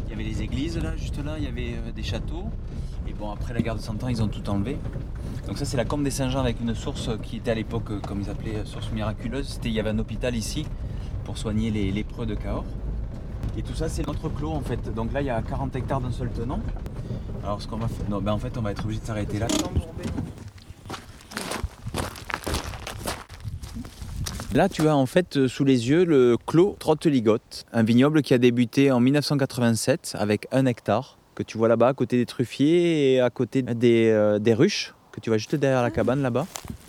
Il 0.05 0.11
y 0.11 0.13
avait 0.13 0.23
les 0.23 0.41
églises 0.41 0.77
là, 0.77 0.95
juste 0.95 1.23
là. 1.23 1.35
Il 1.37 1.43
y 1.43 1.47
avait 1.47 1.75
euh, 1.75 1.91
des 1.91 2.03
châteaux. 2.03 2.45
Et 3.07 3.13
bon, 3.13 3.31
après 3.31 3.53
la 3.53 3.61
guerre 3.61 3.75
de 3.75 3.81
Cent 3.81 4.01
Ans, 4.03 4.07
ils 4.07 4.21
ont 4.21 4.27
tout 4.27 4.47
enlevé. 4.49 4.77
Donc 5.47 5.57
ça, 5.57 5.65
c'est 5.65 5.77
la 5.77 5.85
combe 5.85 6.03
des 6.03 6.11
Saint-Jean 6.11 6.39
avec 6.39 6.61
une 6.61 6.75
source 6.75 7.09
qui 7.23 7.37
était 7.37 7.51
à 7.51 7.55
l'époque, 7.55 8.01
comme 8.01 8.21
ils 8.21 8.29
appelaient, 8.29 8.65
source 8.65 8.91
miraculeuse. 8.91 9.47
C'était, 9.47 9.69
il 9.69 9.75
y 9.75 9.79
avait 9.79 9.89
un 9.89 9.99
hôpital 9.99 10.35
ici 10.35 10.65
pour 11.25 11.37
soigner 11.37 11.71
les 11.71 11.91
lépreux 11.91 12.25
de 12.25 12.35
Cahors. 12.35 12.65
Et 13.57 13.63
tout 13.63 13.73
ça, 13.73 13.89
c'est 13.89 14.05
notre 14.05 14.29
clos 14.29 14.51
en 14.51 14.61
fait. 14.61 14.93
Donc 14.93 15.11
là, 15.11 15.21
il 15.21 15.25
y 15.25 15.31
a 15.31 15.41
40 15.41 15.75
hectares 15.75 16.01
d'un 16.01 16.11
seul 16.11 16.29
tenant. 16.29 16.59
Alors 17.43 17.61
ce 17.61 17.67
qu'on 17.67 17.77
va 17.77 17.87
faire, 17.87 18.21
ben 18.21 18.31
en 18.31 18.37
fait, 18.37 18.57
on 18.57 18.61
va 18.61 18.71
être 18.71 18.83
obligé 18.83 19.01
de 19.01 19.05
s'arrêter 19.05 19.39
là. 19.39 19.47
Là, 24.55 24.67
tu 24.67 24.87
as 24.87 24.95
en 24.95 25.05
fait 25.05 25.37
euh, 25.37 25.47
sous 25.47 25.63
les 25.63 25.89
yeux 25.89 26.03
le 26.03 26.35
clos 26.35 26.75
Trotteligotte, 26.79 27.65
un 27.71 27.83
vignoble 27.83 28.23
qui 28.23 28.33
a 28.33 28.39
débuté 28.39 28.91
en 28.91 28.99
1987 28.99 30.15
avec 30.17 30.47
un 30.51 30.65
hectare, 30.65 31.19
que 31.35 31.43
tu 31.43 31.59
vois 31.59 31.67
là-bas 31.67 31.89
à 31.89 31.93
côté 31.93 32.17
des 32.17 32.25
truffiers 32.25 33.13
et 33.13 33.21
à 33.21 33.29
côté 33.29 33.61
des, 33.61 34.09
euh, 34.09 34.39
des 34.39 34.55
ruches, 34.55 34.95
que 35.11 35.19
tu 35.19 35.29
vois 35.29 35.37
juste 35.37 35.55
derrière 35.55 35.81
la 35.81 35.91
cabane 35.91 36.21
là-bas. 36.21 36.45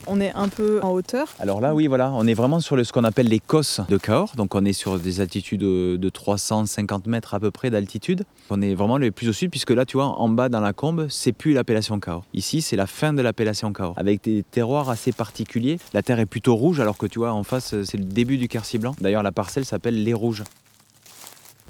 On 0.07 0.21
est 0.21 0.33
un 0.35 0.49
peu 0.49 0.81
en 0.83 0.91
hauteur. 0.91 1.29
Alors 1.39 1.61
là, 1.61 1.75
oui, 1.75 1.87
voilà, 1.87 2.11
on 2.15 2.27
est 2.27 2.35
vraiment 2.35 2.61
sur 2.61 2.77
le, 2.77 2.85
ce 2.85 2.93
qu'on 2.93 3.05
appelle 3.05 3.29
les 3.29 3.39
cosses 3.39 3.81
de 3.89 3.97
Cahors. 3.97 4.33
Donc 4.37 4.55
on 4.55 4.65
est 4.65 4.73
sur 4.73 4.99
des 4.99 5.21
altitudes 5.21 5.61
de, 5.61 5.97
de 5.97 6.09
350 6.09 7.07
mètres 7.07 7.35
à 7.35 7.41
peu 7.41 7.51
près 7.51 7.71
d'altitude. 7.71 8.25
On 8.49 8.63
est 8.63 8.75
vraiment 8.75 8.97
les 8.97 9.11
plus 9.11 9.29
au 9.29 9.33
sud, 9.33 9.51
puisque 9.51 9.71
là, 9.71 9.85
tu 9.85 9.97
vois, 9.97 10.07
en 10.07 10.29
bas 10.29 10.49
dans 10.49 10.61
la 10.61 10.73
combe, 10.73 11.07
c'est 11.09 11.33
plus 11.33 11.53
l'appellation 11.53 12.01
Cahors. 12.01 12.25
Ici, 12.35 12.63
c'est 12.63 12.77
la 12.77 12.87
fin 12.87 13.13
de 13.13 13.23
l'appellation 13.23 13.73
Cahors. 13.73 13.95
Avec 13.97 14.25
des 14.25 14.43
terroirs 14.43 14.89
assez 14.91 15.13
particuliers. 15.13 15.79
La 15.93 16.03
terre 16.03 16.19
est 16.19 16.27
plutôt 16.27 16.57
rouge, 16.57 16.81
alors 16.81 16.99
que 16.99 17.07
tu 17.07 17.19
vois, 17.19 17.33
en 17.33 17.43
face, 17.43 17.75
c'est 17.85 17.99
le 17.99 18.05
début 18.05 18.39
du 18.39 18.49
quercy 18.49 18.79
blanc. 18.79 18.95
D'ailleurs, 19.01 19.23
la 19.23 19.33
parcelle 19.33 19.65
s'appelle 19.65 20.03
Les 20.03 20.15
Rouges. 20.15 20.45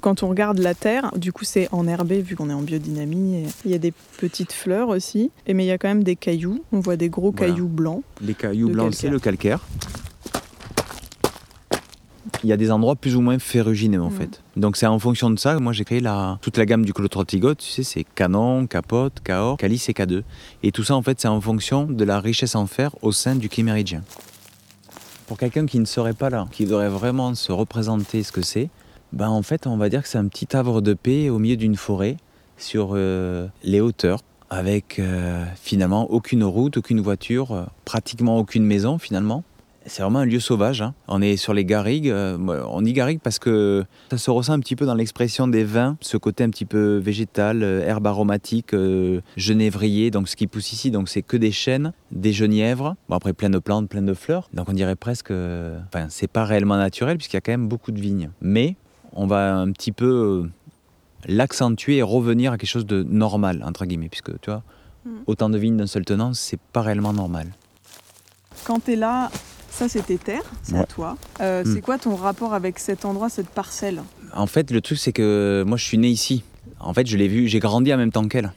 Quand 0.01 0.23
on 0.23 0.29
regarde 0.29 0.57
la 0.57 0.73
terre, 0.73 1.11
du 1.15 1.31
coup 1.31 1.45
c'est 1.45 1.69
enherbé 1.71 2.21
vu 2.23 2.35
qu'on 2.35 2.49
est 2.49 2.53
en 2.53 2.61
biodynamie. 2.63 3.43
Il 3.65 3.71
y 3.71 3.75
a 3.75 3.77
des 3.77 3.93
petites 4.17 4.51
fleurs 4.51 4.89
aussi, 4.89 5.29
et 5.45 5.53
mais 5.53 5.63
il 5.63 5.67
y 5.67 5.71
a 5.71 5.77
quand 5.77 5.87
même 5.89 6.03
des 6.03 6.15
cailloux. 6.15 6.63
On 6.71 6.79
voit 6.79 6.95
des 6.95 7.09
gros 7.09 7.31
Voilà. 7.35 7.53
cailloux 7.53 7.67
blancs. 7.67 8.01
Les 8.19 8.33
cailloux 8.33 8.69
blancs, 8.69 8.95
c'est 8.95 9.09
le 9.09 9.19
calcaire. 9.19 9.59
Il 12.43 12.49
y 12.49 12.53
a 12.53 12.57
des 12.57 12.71
endroits 12.71 12.95
plus 12.95 13.15
ou 13.15 13.21
moins 13.21 13.37
ferrugineux 13.37 14.01
en 14.01 14.09
Mhm. 14.09 14.17
fait. 14.17 14.41
Donc 14.57 14.75
c'est 14.75 14.87
en 14.87 14.97
fonction 14.97 15.29
de 15.29 15.37
ça, 15.37 15.59
moi 15.59 15.73
j'ai 15.73 15.83
créé 15.85 15.99
la, 15.99 16.39
toute 16.41 16.57
la 16.57 16.65
gamme 16.65 16.83
du 16.83 16.93
clotrotigote, 16.93 17.59
tu 17.59 17.69
sais, 17.69 17.83
c'est 17.83 18.03
canon, 18.15 18.65
capote, 18.65 19.19
cahors, 19.23 19.57
calice 19.57 19.87
et 19.89 19.93
K2. 19.93 20.23
Et 20.63 20.71
tout 20.71 20.83
ça 20.83 20.95
en 20.95 21.03
fait 21.03 21.21
c'est 21.21 21.27
en 21.27 21.39
fonction 21.39 21.85
de 21.85 22.03
la 22.03 22.19
richesse 22.19 22.55
en 22.55 22.65
fer 22.65 22.95
au 23.03 23.11
sein 23.11 23.35
du 23.35 23.47
chiméridien. 23.51 24.01
Pour 25.27 25.37
quelqu'un 25.37 25.67
qui 25.67 25.79
ne 25.79 25.85
serait 25.85 26.13
pas 26.15 26.31
là, 26.31 26.47
qui 26.51 26.65
devrait 26.65 26.89
vraiment 26.89 27.35
se 27.35 27.51
représenter 27.51 28.23
ce 28.23 28.31
que 28.31 28.41
c'est, 28.41 28.69
ben 29.13 29.29
en 29.29 29.41
fait 29.41 29.67
on 29.67 29.77
va 29.77 29.89
dire 29.89 30.01
que 30.03 30.07
c'est 30.07 30.17
un 30.17 30.27
petit 30.27 30.55
havre 30.55 30.81
de 30.81 30.93
paix 30.93 31.29
au 31.29 31.39
milieu 31.39 31.57
d'une 31.57 31.75
forêt 31.75 32.17
sur 32.57 32.91
euh, 32.93 33.47
les 33.63 33.81
hauteurs 33.81 34.19
avec 34.49 34.99
euh, 34.99 35.45
finalement 35.55 36.11
aucune 36.11 36.43
route, 36.43 36.77
aucune 36.77 36.99
voiture, 36.99 37.51
euh, 37.53 37.63
pratiquement 37.85 38.37
aucune 38.37 38.65
maison 38.65 38.97
finalement. 38.97 39.43
C'est 39.87 40.03
vraiment 40.03 40.19
un 40.19 40.25
lieu 40.25 40.39
sauvage. 40.39 40.83
hein. 40.83 40.93
On 41.07 41.23
est 41.23 41.37
sur 41.37 41.55
les 41.55 41.65
garrigues. 41.65 42.13
on 42.13 42.81
dit 42.83 42.93
garrigues 42.93 43.21
parce 43.23 43.39
que 43.39 43.83
ça 44.11 44.19
se 44.19 44.29
ressent 44.29 44.53
un 44.53 44.59
petit 44.59 44.75
peu 44.75 44.85
dans 44.85 44.93
l'expression 44.93 45.47
des 45.47 45.63
vins, 45.63 45.97
ce 46.01 46.17
côté 46.17 46.43
un 46.43 46.51
petit 46.51 46.65
peu 46.65 46.97
végétal, 46.97 47.63
euh, 47.63 47.81
herbe 47.83 48.05
aromatique, 48.05 48.75
genévrier. 49.37 50.11
Donc 50.11 50.29
ce 50.29 50.35
qui 50.35 50.45
pousse 50.45 50.71
ici, 50.73 50.91
donc 50.91 51.09
c'est 51.09 51.23
que 51.23 51.35
des 51.37 51.51
chênes, 51.51 51.93
des 52.11 52.31
genièvres. 52.31 52.95
Bon 53.09 53.15
après 53.15 53.33
plein 53.33 53.49
de 53.49 53.57
plantes, 53.57 53.89
plein 53.89 54.03
de 54.03 54.13
fleurs. 54.13 54.49
Donc 54.53 54.69
on 54.69 54.73
dirait 54.73 54.95
presque, 54.95 55.31
enfin 55.31 56.07
c'est 56.09 56.29
pas 56.29 56.45
réellement 56.45 56.77
naturel 56.77 57.17
puisqu'il 57.17 57.37
y 57.37 57.39
a 57.39 57.41
quand 57.41 57.53
même 57.53 57.67
beaucoup 57.67 57.91
de 57.91 57.99
vignes. 57.99 58.29
Mais 58.41 58.75
on 59.13 59.27
va 59.27 59.55
un 59.55 59.71
petit 59.71 59.91
peu 59.91 60.43
euh, 60.45 60.49
l'accentuer 61.27 61.97
et 61.97 62.01
revenir 62.01 62.51
à 62.53 62.57
quelque 62.57 62.69
chose 62.69 62.85
de 62.85 63.03
normal 63.03 63.63
entre 63.65 63.85
guillemets, 63.85 64.09
puisque 64.09 64.39
tu 64.41 64.49
vois, 64.49 64.63
Mm. 65.03 65.09
autant 65.25 65.49
de 65.49 65.57
vignes 65.57 65.77
d'un 65.77 65.87
seul 65.87 66.05
tenant, 66.05 66.35
c'est 66.35 66.59
pas 66.73 66.81
réellement 66.83 67.11
normal. 67.11 67.47
Quand 68.65 68.83
tu 68.85 68.91
es 68.91 68.95
là, 68.95 69.31
ça 69.71 69.89
c'est 69.89 70.05
tes 70.05 70.19
terres, 70.19 70.43
c'est 70.61 70.77
à 70.77 70.85
toi. 70.85 71.17
Euh, 71.39 71.63
Hmm. 71.63 71.73
C'est 71.73 71.81
quoi 71.81 71.97
ton 71.97 72.15
rapport 72.15 72.53
avec 72.53 72.77
cet 72.77 73.03
endroit, 73.03 73.27
cette 73.29 73.49
parcelle? 73.49 74.03
En 74.35 74.45
fait, 74.45 74.69
le 74.69 74.79
truc, 74.79 74.99
c'est 74.99 75.11
que 75.11 75.63
moi, 75.65 75.75
je 75.77 75.85
suis 75.85 75.97
né 75.97 76.07
ici. 76.07 76.43
En 76.79 76.93
fait, 76.93 77.07
je 77.07 77.17
l'ai 77.17 77.27
vu, 77.27 77.47
j'ai 77.47 77.57
grandi 77.59 77.91
en 77.91 77.97
même 77.97 78.11
temps 78.11 78.27
qu'elle. 78.27 78.53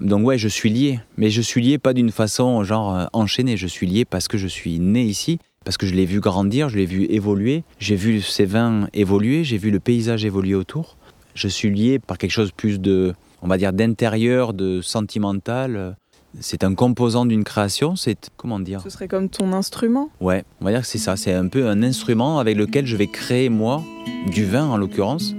Donc, 0.00 0.24
ouais, 0.24 0.38
je 0.38 0.46
suis 0.46 0.70
lié. 0.70 1.00
Mais 1.16 1.30
je 1.30 1.42
suis 1.42 1.60
lié 1.60 1.78
pas 1.78 1.94
d'une 1.94 2.12
façon, 2.12 2.62
genre, 2.62 2.94
euh, 2.96 3.06
enchaînée. 3.12 3.56
Je 3.56 3.66
suis 3.66 3.88
lié 3.88 4.04
parce 4.04 4.28
que 4.28 4.38
je 4.38 4.46
suis 4.46 4.78
né 4.78 5.02
ici, 5.02 5.40
parce 5.64 5.76
que 5.76 5.86
je 5.86 5.94
l'ai 5.94 6.06
vu 6.06 6.20
grandir, 6.20 6.68
je 6.68 6.76
l'ai 6.76 6.86
vu 6.86 7.04
évoluer. 7.04 7.64
J'ai 7.78 7.96
vu 7.96 8.20
ces 8.20 8.44
vins 8.44 8.88
évoluer, 8.92 9.44
j'ai 9.44 9.58
vu 9.58 9.70
le 9.70 9.80
paysage 9.80 10.24
évoluer 10.24 10.54
autour. 10.54 10.96
Je 11.34 11.48
suis 11.48 11.70
lié 11.70 11.98
par 11.98 12.18
quelque 12.18 12.30
chose 12.30 12.52
plus 12.52 12.80
de, 12.80 13.14
on 13.40 13.48
va 13.48 13.56
dire, 13.56 13.72
d'intérieur, 13.72 14.52
de 14.52 14.80
sentimental. 14.80 15.96
C'est 16.40 16.64
un 16.64 16.74
composant 16.74 17.26
d'une 17.26 17.44
création, 17.44 17.94
c'est, 17.94 18.30
comment 18.36 18.58
dire 18.58 18.80
Ce 18.82 18.90
serait 18.90 19.08
comme 19.08 19.28
ton 19.28 19.52
instrument 19.52 20.08
Ouais, 20.20 20.44
on 20.60 20.64
va 20.64 20.70
dire 20.70 20.80
que 20.80 20.86
c'est 20.86 20.98
ça. 20.98 21.16
C'est 21.16 21.34
un 21.34 21.48
peu 21.48 21.68
un 21.68 21.82
instrument 21.82 22.38
avec 22.38 22.56
lequel 22.56 22.86
je 22.86 22.96
vais 22.96 23.06
créer, 23.06 23.50
moi, 23.50 23.82
du 24.30 24.44
vin 24.44 24.66
en 24.66 24.76
l'occurrence. 24.78 25.34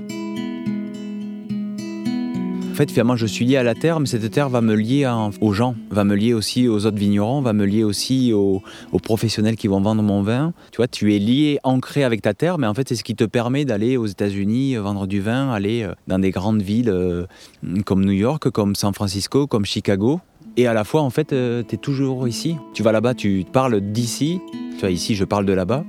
En 2.74 2.75
fait, 2.75 2.89
finalement, 2.89 3.15
je 3.15 3.27
suis 3.27 3.46
lié 3.46 3.58
à 3.58 3.62
la 3.62 3.75
terre, 3.75 4.00
mais 4.00 4.08
cette 4.08 4.32
terre 4.32 4.50
va 4.50 4.60
me 4.62 4.74
lier 4.74 5.08
aux 5.42 5.53
gens, 5.53 5.75
va 5.92 6.03
me 6.03 6.15
lier 6.15 6.34
aussi 6.34 6.68
aux 6.68 6.88
autres 6.88 6.98
vignerons, 6.98 7.39
va 7.39 7.53
me 7.53 7.65
lier 7.65 7.84
aussi 7.84 8.34
aux, 8.34 8.63
professionnels 9.03 9.58
qui 9.58 9.68
vont 9.68 9.80
vendre 9.80 10.01
mon 10.01 10.24
vin. 10.24 10.53
Tu 10.72 10.77
vois, 10.77 10.88
tu 10.88 11.13
es 11.13 11.20
lié, 11.20 11.60
ancré 11.63 12.03
avec 12.03 12.24
ta 12.24 12.34
terre, 12.34 12.58
mais 12.58 12.65
en 12.65 12.74
fait, 12.74 12.89
c'est 12.89 12.96
ce 12.96 13.03
qui 13.03 13.13
te 13.13 13.25
permet 13.25 13.63
d'aller 13.63 13.96
aux 13.96 14.08
États-Unis, 14.08 14.75
euh, 14.75 14.82
vendre 14.82 15.06
du 15.06 15.22
vin, 15.22 15.51
aller 15.51 15.84
euh, 15.84 15.94
dans 16.08 16.18
des 16.18 16.32
grandes 16.32 16.63
villes 16.63 16.89
euh, 16.89 17.27
comme 17.86 18.03
New 18.03 18.12
York, 18.12 18.50
comme 18.50 18.74
San 18.74 18.92
Francisco, 18.92 19.46
comme 19.46 19.65
Chicago. 19.65 20.20
Et 20.58 20.65
à 20.65 20.74
la 20.74 20.84
fois, 20.84 21.03
en 21.03 21.12
fait, 21.12 21.27
tu 21.27 21.75
es 21.75 21.77
toujours 21.77 22.27
ici. 22.27 22.56
Tu 22.74 22.82
vas 22.82 22.92
là-bas, 22.92 23.13
tu 23.13 23.46
parles 23.53 23.82
d'ici. 23.82 24.42
Tu 24.72 24.80
vois, 24.80 24.89
ici, 24.89 25.13
je 25.13 25.25
parle 25.25 25.46
de 25.46 25.53
là-bas. 25.53 25.84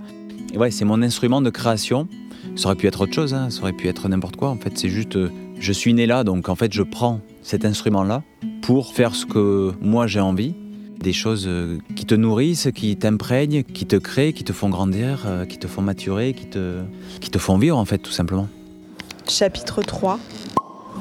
Et 0.52 0.58
ouais, 0.58 0.70
c'est 0.70 0.84
mon 0.84 1.00
instrument 1.00 1.40
de 1.40 1.48
création. 1.48 2.08
Ça 2.56 2.66
aurait 2.66 2.76
pu 2.76 2.86
être 2.86 3.00
autre 3.00 3.14
chose, 3.14 3.32
hein, 3.32 3.48
ça 3.48 3.62
aurait 3.62 3.72
pu 3.72 3.88
être 3.88 4.06
n'importe 4.06 4.36
quoi. 4.36 4.50
En 4.50 4.58
fait, 4.58 4.76
c'est 4.76 4.90
juste, 4.90 5.18
je 5.58 5.73
suis 5.73 5.94
né 5.94 6.06
là, 6.06 6.25
donc 6.25 6.49
en 6.49 6.54
fait, 6.54 6.73
je 6.73 6.82
prends 6.82 7.20
cet 7.42 7.64
instrument-là 7.64 8.23
pour 8.62 8.92
faire 8.92 9.14
ce 9.14 9.26
que 9.26 9.73
moi 9.80 10.06
j'ai 10.06 10.20
envie. 10.20 10.54
Des 10.99 11.12
choses 11.12 11.44
euh, 11.46 11.78
qui 11.96 12.06
te 12.06 12.14
nourrissent, 12.14 12.68
qui 12.75 12.96
t'imprègnent, 12.96 13.62
qui 13.62 13.84
te 13.84 13.96
créent, 13.96 14.32
qui 14.32 14.44
te 14.44 14.54
font 14.54 14.70
grandir, 14.70 15.25
euh, 15.26 15.44
qui 15.44 15.58
te 15.58 15.66
font 15.66 15.82
maturer, 15.82 16.32
qui 16.32 16.46
te, 16.46 16.80
qui 17.20 17.30
te 17.30 17.38
font 17.38 17.58
vivre, 17.58 17.76
en 17.76 17.84
fait, 17.84 17.99
tout 17.99 18.12
simplement. 18.12 18.49
Chapitre 19.28 19.82
3. 19.82 20.18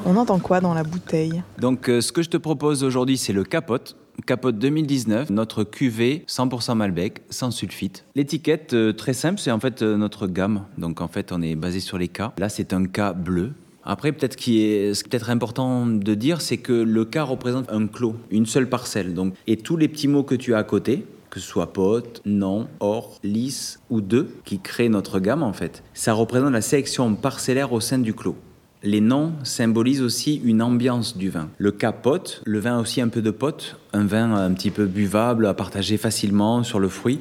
On 0.04 0.16
entend 0.16 0.38
quoi 0.40 0.60
dans 0.60 0.74
la 0.74 0.82
bouteille? 0.82 1.42
Donc, 1.58 1.88
euh, 1.88 2.02
ce 2.02 2.12
que 2.12 2.22
je 2.22 2.28
te 2.28 2.36
propose 2.36 2.84
aujourd'hui, 2.84 3.16
c'est 3.16 3.32
le 3.32 3.44
capote. 3.44 3.96
Capote 4.26 4.58
2019, 4.58 5.30
notre 5.30 5.64
cuvée 5.64 6.24
100% 6.28 6.74
Malbec, 6.74 7.22
sans 7.30 7.50
sulfite. 7.50 8.04
L'étiquette, 8.14 8.76
très 8.96 9.14
simple, 9.14 9.40
c'est 9.40 9.50
en 9.50 9.60
fait 9.60 9.82
notre 9.82 10.26
gamme. 10.26 10.66
Donc, 10.76 11.00
en 11.00 11.08
fait, 11.08 11.32
on 11.32 11.40
est 11.40 11.54
basé 11.54 11.80
sur 11.80 11.96
les 11.96 12.08
cas. 12.08 12.34
Là, 12.38 12.50
c'est 12.50 12.74
un 12.74 12.84
cas 12.84 13.14
bleu. 13.14 13.52
Après, 13.84 14.12
peut-être 14.12 14.32
ce 14.32 14.36
qui 14.38 14.62
est 14.62 15.08
peut-être 15.08 15.30
important 15.30 15.86
de 15.86 16.14
dire, 16.14 16.40
c'est 16.40 16.56
que 16.56 16.72
le 16.72 17.04
cas 17.04 17.22
représente 17.22 17.70
un 17.70 17.86
clos, 17.86 18.16
une 18.30 18.46
seule 18.46 18.68
parcelle. 18.68 19.14
Donc, 19.14 19.34
et 19.46 19.56
tous 19.56 19.76
les 19.76 19.88
petits 19.88 20.08
mots 20.08 20.22
que 20.22 20.34
tu 20.34 20.54
as 20.54 20.58
à 20.58 20.64
côté, 20.64 21.04
que 21.28 21.40
ce 21.40 21.46
soit 21.46 21.72
pote, 21.72 22.22
non, 22.24 22.68
or, 22.80 23.18
lisse 23.22 23.80
ou 23.90 24.00
deux, 24.00 24.34
qui 24.44 24.60
créent 24.60 24.88
notre 24.88 25.18
gamme 25.18 25.42
en 25.42 25.52
fait, 25.52 25.82
ça 25.92 26.12
représente 26.12 26.52
la 26.52 26.60
sélection 26.60 27.14
parcellaire 27.14 27.72
au 27.72 27.80
sein 27.80 27.98
du 27.98 28.14
clos. 28.14 28.36
Les 28.82 29.00
noms 29.00 29.32
symbolisent 29.44 30.02
aussi 30.02 30.42
une 30.44 30.62
ambiance 30.62 31.16
du 31.16 31.30
vin. 31.30 31.48
Le 31.58 31.72
capote, 31.72 32.42
le 32.44 32.58
vin 32.58 32.78
aussi 32.78 33.00
un 33.00 33.08
peu 33.08 33.22
de 33.22 33.30
pote, 33.30 33.80
un 33.94 34.04
vin 34.04 34.34
un 34.34 34.52
petit 34.52 34.70
peu 34.70 34.84
buvable, 34.84 35.46
à 35.46 35.54
partager 35.54 35.96
facilement 35.96 36.62
sur 36.62 36.78
le 36.78 36.88
fruit. 36.88 37.20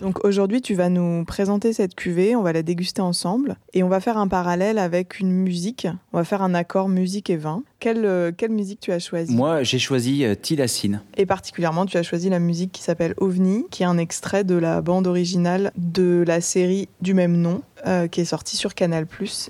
Donc 0.00 0.24
aujourd'hui, 0.24 0.60
tu 0.62 0.74
vas 0.74 0.88
nous 0.88 1.24
présenter 1.24 1.72
cette 1.72 1.94
cuvée, 1.94 2.36
on 2.36 2.42
va 2.42 2.52
la 2.52 2.62
déguster 2.62 3.02
ensemble 3.02 3.56
et 3.74 3.82
on 3.82 3.88
va 3.88 4.00
faire 4.00 4.16
un 4.16 4.28
parallèle 4.28 4.78
avec 4.78 5.18
une 5.18 5.32
musique. 5.32 5.88
On 6.12 6.18
va 6.18 6.24
faire 6.24 6.42
un 6.42 6.54
accord 6.54 6.88
musique 6.88 7.30
et 7.30 7.36
vin. 7.36 7.62
Quelle, 7.80 8.04
euh, 8.04 8.30
quelle 8.36 8.50
musique 8.52 8.80
tu 8.80 8.92
as 8.92 8.98
choisi? 9.00 9.34
Moi, 9.34 9.62
j'ai 9.64 9.78
choisi 9.78 10.24
euh, 10.24 10.34
Tilacine. 10.34 11.02
Et 11.16 11.26
particulièrement, 11.26 11.84
tu 11.86 11.96
as 11.96 12.02
choisi 12.02 12.28
la 12.28 12.38
musique 12.38 12.72
qui 12.72 12.82
s'appelle 12.82 13.14
OVNI, 13.18 13.66
qui 13.70 13.82
est 13.82 13.86
un 13.86 13.98
extrait 13.98 14.44
de 14.44 14.54
la 14.54 14.80
bande 14.82 15.06
originale 15.06 15.72
de 15.76 16.24
la 16.26 16.40
série 16.40 16.88
du 17.00 17.14
même 17.14 17.36
nom, 17.36 17.62
euh, 17.86 18.06
qui 18.08 18.20
est 18.20 18.24
sortie 18.24 18.56
sur 18.56 18.74
Canal+, 18.74 19.06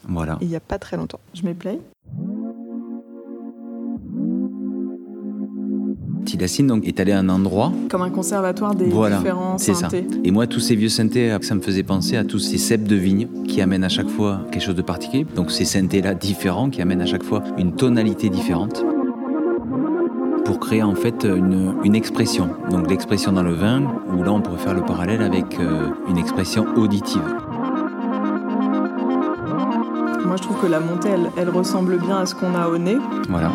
Voilà. 0.09 0.39
il 0.41 0.49
n'y 0.49 0.57
a 0.57 0.61
pas 0.61 0.79
très 0.79 0.97
longtemps. 0.97 1.21
Je 1.35 1.43
mets 1.43 1.55
play 1.55 1.79
Tilacine 6.39 6.69
donc, 6.69 6.87
est 6.87 7.01
allé 7.01 7.11
à 7.13 7.19
un 7.19 7.29
endroit 7.29 7.73
Comme 7.91 8.03
un 8.03 8.11
conservatoire 8.11 8.75
des 8.77 8.87
Voilà, 8.87 9.19
différents 9.19 9.59
ça. 9.59 9.75
synthés. 9.75 10.07
Et 10.23 10.31
moi, 10.31 10.47
tous 10.47 10.61
ces 10.61 10.77
vieux 10.77 10.89
synthés, 10.89 11.37
ça 11.43 11.55
me 11.57 11.61
faisait 11.61 11.83
penser 11.83 12.17
à 12.17 12.23
tous 12.25 12.39
ces 12.39 12.59
cèpes 12.59 12.85
de 12.87 12.95
vigne 12.95 13.27
qui 13.49 13.61
amènent 13.61 13.83
à 13.83 13.89
chaque 13.89 14.09
fois 14.09 14.43
quelque 14.53 14.63
chose 14.63 14.77
de 14.77 14.83
particulier. 14.83 15.27
Donc 15.35 15.51
ces 15.51 15.65
synthés-là 15.65 16.15
différents 16.15 16.71
qui 16.71 16.81
amènent 16.81 17.03
à 17.03 17.07
chaque 17.07 17.25
fois 17.25 17.43
une 17.59 17.73
tonalité 17.75 18.29
différente 18.29 18.85
pour 20.45 20.61
créer 20.61 20.83
en 20.85 20.95
fait 20.95 21.25
une, 21.25 21.75
une 21.83 21.97
expression. 21.97 22.51
Donc 22.71 22.89
l'expression 22.89 23.33
dans 23.33 23.43
le 23.43 23.53
vin, 23.55 23.83
où 24.17 24.23
là 24.23 24.33
on 24.33 24.41
pourrait 24.41 24.59
faire 24.59 24.75
le 24.75 24.83
parallèle 24.83 25.23
avec 25.23 25.59
euh, 25.59 25.89
une 26.09 26.19
expression 26.19 26.67
auditive. 26.77 27.21
Moi, 30.25 30.37
je 30.37 30.43
trouve 30.43 30.61
que 30.61 30.67
la 30.67 30.79
montée, 30.79 31.09
elle, 31.09 31.31
elle 31.37 31.49
ressemble 31.51 31.99
bien 31.99 32.19
à 32.19 32.27
ce 32.27 32.35
qu'on 32.35 32.55
a 32.55 32.69
au 32.69 32.79
nez. 32.79 32.99
Voilà. 33.29 33.51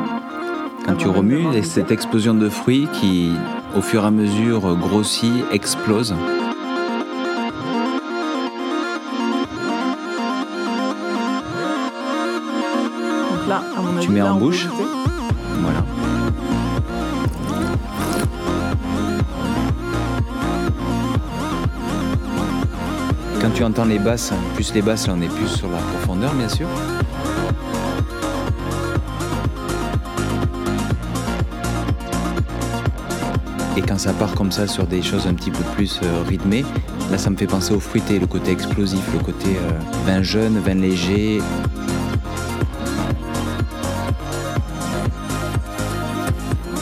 Tu 0.98 1.08
remues, 1.08 1.44
goûté. 1.44 1.64
cette 1.64 1.92
explosion 1.92 2.34
de 2.34 2.50
fruits 2.50 2.88
qui, 2.94 3.32
au 3.76 3.82
fur 3.82 4.04
et 4.04 4.08
à 4.08 4.12
mesure, 4.12 4.76
grossit, 4.76 5.44
explose. 5.52 6.10
Donc 6.10 6.18
là, 13.48 13.64
à 13.76 13.82
mon 13.82 13.98
avis, 13.98 14.08
mets 14.08 14.20
là, 14.20 14.34
en 14.34 14.38
bouche. 14.38 14.68
Voilà. 15.62 15.84
Quand 23.42 23.50
tu 23.54 23.64
entends 23.64 23.86
les 23.86 24.00
basses, 24.00 24.32
plus 24.56 24.74
les 24.74 24.82
basses, 24.82 25.08
là 25.08 25.16
on 25.18 25.22
est 25.22 25.28
plus 25.28 25.48
sur 25.48 25.70
la 25.70 25.78
profondeur 25.78 26.34
bien 26.34 26.48
sûr. 26.48 26.68
Et 33.76 33.82
quand 33.82 33.98
ça 33.98 34.14
part 34.14 34.36
comme 34.36 34.52
ça 34.52 34.68
sur 34.68 34.86
des 34.86 35.02
choses 35.02 35.26
un 35.26 35.34
petit 35.34 35.50
peu 35.50 35.64
plus 35.76 36.00
euh, 36.04 36.24
rythmées, 36.28 36.64
là 37.10 37.18
ça 37.18 37.32
me 37.32 37.36
fait 37.36 37.48
penser 37.48 37.74
au 37.74 37.80
fruité, 37.80 38.20
le 38.20 38.28
côté 38.28 38.52
explosif, 38.52 39.02
le 39.12 39.20
côté 39.20 39.48
euh, 39.48 39.72
vin 40.06 40.22
jeune, 40.22 40.60
vin 40.60 40.76
léger, 40.76 41.42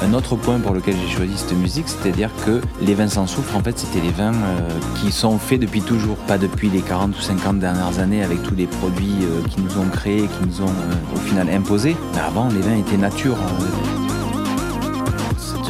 Un 0.03 0.13
autre 0.13 0.35
point 0.35 0.59
pour 0.59 0.73
lequel 0.73 0.95
j'ai 0.97 1.15
choisi 1.15 1.37
cette 1.37 1.53
musique, 1.53 1.87
c'est-à-dire 1.87 2.31
que 2.45 2.59
les 2.81 2.95
vins 2.95 3.07
sans 3.07 3.27
soufre, 3.27 3.55
en 3.55 3.61
fait, 3.61 3.77
c'était 3.79 4.01
les 4.01 4.11
vins 4.11 4.33
euh, 4.33 4.69
qui 4.95 5.09
sont 5.09 5.37
faits 5.37 5.61
depuis 5.61 5.81
toujours, 5.81 6.17
pas 6.17 6.37
depuis 6.37 6.69
les 6.69 6.81
40 6.81 7.17
ou 7.17 7.21
50 7.21 7.59
dernières 7.59 7.99
années 7.99 8.21
avec 8.21 8.43
tous 8.43 8.55
les 8.55 8.65
produits 8.65 9.13
qui 9.49 9.61
nous 9.61 9.77
ont 9.77 9.87
créés, 9.89 10.27
qui 10.27 10.47
nous 10.47 10.63
ont 10.63 10.73
au 11.15 11.19
final 11.19 11.49
imposés. 11.49 11.95
Mais 12.13 12.19
avant, 12.19 12.49
les 12.49 12.59
vins 12.59 12.77
étaient 12.77 12.97
nature. 12.97 13.37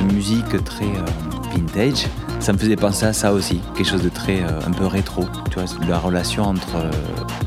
Musique 0.01 0.63
très 0.63 0.85
euh, 0.85 1.05
vintage, 1.53 2.07
ça 2.39 2.53
me 2.53 2.57
faisait 2.57 2.75
penser 2.75 3.05
à 3.05 3.13
ça 3.13 3.33
aussi, 3.33 3.61
quelque 3.75 3.87
chose 3.87 4.03
de 4.03 4.09
très 4.09 4.41
euh, 4.41 4.59
un 4.65 4.71
peu 4.71 4.85
rétro. 4.85 5.25
Tu 5.49 5.59
vois, 5.59 5.65
la 5.87 5.99
relation 5.99 6.43
entre 6.43 6.75
euh, 6.75 6.91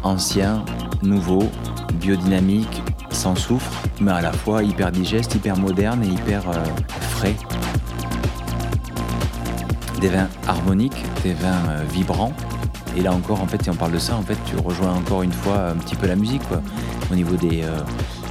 ancien, 0.02 0.64
nouveau, 1.02 1.50
biodynamique, 1.94 2.82
sans 3.10 3.34
soufre, 3.34 3.82
mais 4.00 4.12
à 4.12 4.20
la 4.20 4.32
fois 4.32 4.62
hyper 4.62 4.90
digeste, 4.92 5.34
hyper 5.34 5.56
moderne 5.56 6.02
et 6.04 6.08
hyper 6.08 6.42
frais. 7.00 7.36
Des 10.00 10.08
vins 10.08 10.28
harmoniques, 10.46 11.04
des 11.22 11.32
vins 11.32 11.82
vibrants. 11.90 12.32
Et 12.96 13.00
là 13.00 13.12
encore, 13.12 13.40
en 13.40 13.46
fait, 13.46 13.62
si 13.62 13.70
on 13.70 13.74
parle 13.74 13.92
de 13.92 13.98
ça, 13.98 14.16
en 14.16 14.22
fait, 14.22 14.36
tu 14.44 14.56
rejoins 14.56 14.92
encore 14.92 15.22
une 15.22 15.32
fois 15.32 15.70
un 15.70 15.76
petit 15.76 15.96
peu 15.96 16.06
la 16.06 16.16
musique, 16.16 16.46
quoi. 16.48 16.60
Au 17.10 17.14
niveau 17.14 17.36
des, 17.36 17.64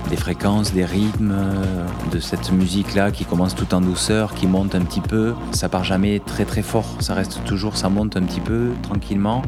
des 0.09 0.15
fréquences, 0.15 0.73
des 0.73 0.85
rythmes, 0.85 1.31
euh, 1.31 1.85
de 2.11 2.19
cette 2.19 2.51
musique-là 2.51 3.11
qui 3.11 3.25
commence 3.25 3.55
tout 3.55 3.73
en 3.73 3.81
douceur, 3.81 4.33
qui 4.33 4.47
monte 4.47 4.75
un 4.75 4.81
petit 4.81 5.01
peu. 5.01 5.33
Ça 5.51 5.69
part 5.69 5.83
jamais 5.83 6.19
très 6.19 6.45
très 6.45 6.61
fort, 6.61 6.85
ça 6.99 7.13
reste 7.13 7.43
toujours, 7.45 7.77
ça 7.77 7.89
monte 7.89 8.17
un 8.17 8.23
petit 8.23 8.41
peu 8.41 8.71
tranquillement. 8.81 9.41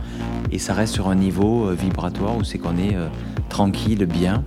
Et 0.52 0.60
ça 0.60 0.74
reste 0.74 0.94
sur 0.94 1.10
un 1.10 1.16
niveau 1.16 1.68
euh, 1.68 1.74
vibratoire 1.74 2.38
où 2.38 2.44
c'est 2.44 2.58
qu'on 2.58 2.78
est 2.78 2.96
euh, 2.96 3.08
tranquille, 3.50 4.06
bien. 4.06 4.44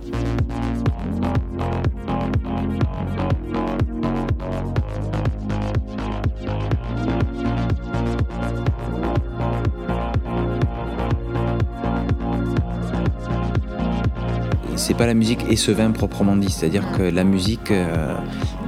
C'est 14.89 14.97
pas 14.97 15.05
la 15.05 15.13
musique 15.13 15.45
et 15.47 15.55
ce 15.55 15.69
vin 15.69 15.91
proprement 15.91 16.35
dit, 16.35 16.49
c'est-à-dire 16.49 16.83
que 16.97 17.03
la 17.03 17.23
musique 17.23 17.69
euh, 17.69 18.15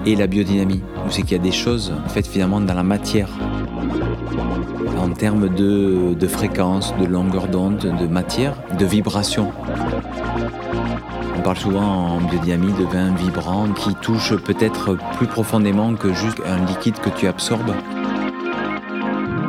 et 0.06 0.16
la 0.16 0.28
biodynamie, 0.28 0.84
c'est 1.10 1.24
qu'il 1.24 1.32
y 1.32 1.40
a 1.40 1.44
des 1.44 1.52
choses 1.52 1.92
en 2.06 2.10
fait 2.10 2.28
finalement 2.28 2.62
dans 2.62 2.76
la 2.76 2.84
matière, 2.84 3.28
en 5.00 5.10
termes 5.14 5.50
de, 5.50 6.14
de 6.14 6.28
fréquence, 6.28 6.94
de 7.00 7.08
longueur 7.08 7.48
d'onde, 7.48 7.80
de 8.00 8.06
matière, 8.06 8.54
de 8.78 8.86
vibration. 8.86 9.52
On 11.40 11.42
parle 11.42 11.58
souvent 11.58 11.82
en 11.82 12.22
biodynamie 12.22 12.74
de 12.74 12.84
vin 12.84 13.16
vibrant 13.16 13.70
qui 13.70 13.96
touche 13.96 14.36
peut-être 14.36 15.00
plus 15.18 15.26
profondément 15.26 15.96
que 15.96 16.14
juste 16.14 16.40
un 16.46 16.64
liquide 16.68 17.00
que 17.00 17.10
tu 17.10 17.26
absorbes. 17.26 17.74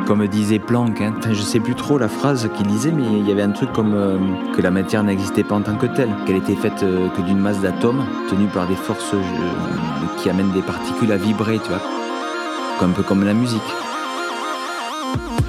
Comme 0.05 0.27
disait 0.27 0.59
Planck, 0.59 0.99
hein, 0.99 1.13
je 1.31 1.41
sais 1.41 1.61
plus 1.61 1.75
trop 1.75 1.97
la 1.97 2.09
phrase 2.09 2.49
qu'il 2.57 2.67
disait, 2.67 2.91
mais 2.91 3.03
il 3.03 3.27
y 3.27 3.31
avait 3.31 3.41
un 3.41 3.51
truc 3.51 3.71
comme 3.71 3.93
euh, 3.93 4.17
que 4.53 4.61
la 4.61 4.69
matière 4.69 5.01
n'existait 5.01 5.45
pas 5.45 5.55
en 5.55 5.61
tant 5.61 5.75
que 5.75 5.85
telle, 5.85 6.09
qu'elle 6.25 6.35
était 6.35 6.55
faite 6.55 6.83
euh, 6.83 7.07
que 7.09 7.21
d'une 7.21 7.39
masse 7.39 7.61
d'atomes 7.61 8.03
tenue 8.29 8.47
par 8.47 8.67
des 8.67 8.75
forces 8.75 9.13
euh, 9.13 9.21
qui 10.17 10.29
amènent 10.29 10.51
des 10.51 10.61
particules 10.61 11.11
à 11.11 11.17
vibrer, 11.17 11.57
tu 11.63 11.69
vois, 11.69 11.81
un 12.81 12.89
peu 12.89 13.01
comme 13.01 13.23
la 13.23 13.33
musique. 13.33 13.61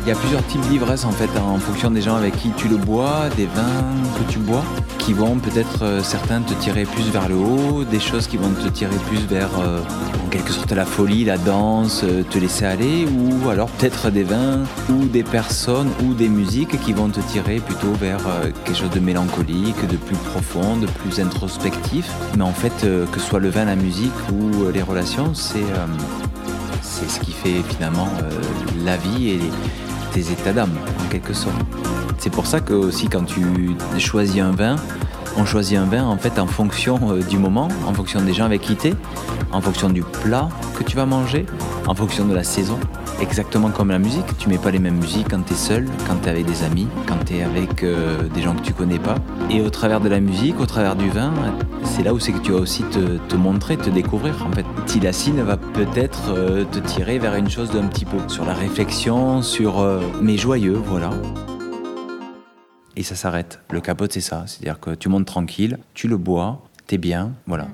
Il 0.06 0.08
y 0.08 0.12
a 0.12 0.16
plusieurs 0.16 0.46
types 0.48 0.60
d'ivresse 0.68 1.06
en 1.06 1.12
fait 1.12 1.30
en 1.38 1.58
fonction 1.58 1.90
des 1.90 2.02
gens 2.02 2.16
avec 2.16 2.36
qui 2.36 2.50
tu 2.50 2.68
le 2.68 2.76
bois, 2.76 3.30
des 3.38 3.46
vins 3.46 3.84
que 4.18 4.30
tu 4.30 4.38
bois, 4.38 4.62
qui 4.98 5.14
vont 5.14 5.36
peut-être 5.36 5.82
euh, 5.82 6.02
certains 6.02 6.42
te 6.42 6.52
tirer 6.54 6.84
plus 6.84 7.04
vers 7.10 7.26
le 7.26 7.36
haut, 7.36 7.84
des 7.84 8.00
choses 8.00 8.26
qui 8.26 8.36
vont 8.36 8.50
te 8.50 8.68
tirer 8.68 8.94
plus 9.08 9.20
vers 9.20 9.48
euh, 9.60 9.80
en 10.22 10.28
quelque 10.28 10.52
sorte 10.52 10.72
la 10.72 10.84
folie, 10.84 11.24
la 11.24 11.38
danse, 11.38 12.02
euh, 12.04 12.22
te 12.22 12.38
laisser 12.38 12.66
aller, 12.66 13.06
ou 13.06 13.48
alors 13.48 13.68
peut-être 13.70 14.10
des 14.10 14.24
vins 14.24 14.64
ou 14.90 15.06
des 15.06 15.22
personnes 15.22 15.88
ou 16.04 16.12
des 16.12 16.28
musiques 16.28 16.78
qui 16.82 16.92
vont 16.92 17.08
te 17.08 17.20
tirer 17.20 17.56
plutôt 17.60 17.92
vers 17.98 18.20
quelque 18.66 18.76
chose 18.76 18.90
de 18.90 19.00
mélancolique, 19.00 19.86
de 19.88 19.96
plus 19.96 20.16
profond, 20.16 20.76
de 20.76 20.86
plus 20.86 21.18
introspectif. 21.18 22.10
Mais 22.36 22.44
en 22.44 22.52
fait, 22.52 22.74
que 22.82 23.20
ce 23.20 23.26
soit 23.26 23.40
le 23.40 23.48
vin, 23.48 23.64
la 23.64 23.76
musique 23.76 24.12
ou 24.30 24.70
les 24.70 24.82
relations, 24.82 25.32
c'est 25.32 25.64
c'est 26.82 27.08
ce 27.10 27.18
qui 27.20 27.32
fait 27.32 27.62
finalement 27.76 28.08
la 28.84 28.96
vie 28.96 29.30
et 29.30 29.38
les- 29.38 29.50
tes 30.14 30.30
états 30.30 30.52
d'âme, 30.52 30.70
en 31.04 31.08
quelque 31.08 31.32
sorte. 31.32 31.56
C'est 32.18 32.30
pour 32.30 32.46
ça 32.46 32.60
que 32.60 32.72
aussi 32.72 33.08
quand 33.08 33.24
tu 33.24 33.42
choisis 33.98 34.40
un 34.40 34.52
vin, 34.52 34.76
on 35.36 35.44
choisit 35.44 35.76
un 35.76 35.86
vin 35.86 36.04
en 36.04 36.16
fait 36.16 36.38
en 36.38 36.46
fonction 36.46 36.98
euh, 37.10 37.20
du 37.20 37.36
moment, 37.36 37.66
en 37.84 37.92
fonction 37.92 38.20
des 38.22 38.32
gens 38.32 38.44
avec 38.44 38.60
qui 38.60 38.76
tu 38.76 38.88
es, 38.88 38.94
en 39.50 39.60
fonction 39.60 39.90
du 39.90 40.02
plat 40.02 40.48
que 40.78 40.84
tu 40.84 40.94
vas 40.94 41.04
manger, 41.04 41.46
en 41.88 41.96
fonction 41.96 42.26
de 42.26 42.34
la 42.34 42.44
saison. 42.44 42.78
Exactement 43.24 43.70
comme 43.70 43.88
la 43.88 43.98
musique, 43.98 44.26
tu 44.38 44.50
mets 44.50 44.58
pas 44.58 44.70
les 44.70 44.78
mêmes 44.78 44.98
musiques 44.98 45.28
quand 45.30 45.42
tu 45.42 45.54
es 45.54 45.56
seul, 45.56 45.86
quand 46.06 46.16
tu 46.20 46.28
es 46.28 46.30
avec 46.30 46.44
des 46.44 46.62
amis, 46.62 46.86
quand 47.08 47.16
tu 47.24 47.36
es 47.36 47.42
avec 47.42 47.82
euh, 47.82 48.28
des 48.28 48.42
gens 48.42 48.54
que 48.54 48.60
tu 48.60 48.74
connais 48.74 48.98
pas. 48.98 49.16
Et 49.50 49.62
au 49.62 49.70
travers 49.70 50.00
de 50.00 50.10
la 50.10 50.20
musique, 50.20 50.60
au 50.60 50.66
travers 50.66 50.94
du 50.94 51.08
vin, 51.08 51.32
c'est 51.84 52.02
là 52.02 52.12
où 52.12 52.20
c'est 52.20 52.32
que 52.32 52.38
tu 52.38 52.52
vas 52.52 52.58
aussi 52.58 52.82
te, 52.84 53.16
te 53.16 53.34
montrer, 53.34 53.78
te 53.78 53.88
découvrir. 53.88 54.46
En 54.46 54.52
fait, 54.52 54.66
Tilacine 54.84 55.40
va 55.40 55.56
peut-être 55.56 56.34
euh, 56.36 56.64
te 56.64 56.78
tirer 56.78 57.18
vers 57.18 57.34
une 57.34 57.48
chose 57.48 57.70
d'un 57.70 57.86
petit 57.86 58.04
peu 58.04 58.18
sur 58.28 58.44
la 58.44 58.54
réflexion, 58.54 59.40
sur 59.40 59.80
euh, 59.80 60.00
mais 60.20 60.36
joyeux, 60.36 60.80
voilà. 60.84 61.10
Et 62.94 63.02
ça 63.02 63.16
s'arrête. 63.16 63.60
Le 63.70 63.80
capote, 63.80 64.12
c'est 64.12 64.20
ça. 64.20 64.44
C'est-à-dire 64.46 64.78
que 64.78 64.90
tu 64.90 65.08
montes 65.08 65.26
tranquille, 65.26 65.78
tu 65.94 66.08
le 66.08 66.18
bois, 66.18 66.62
t'es 66.86 66.98
bien, 66.98 67.32
voilà. 67.46 67.68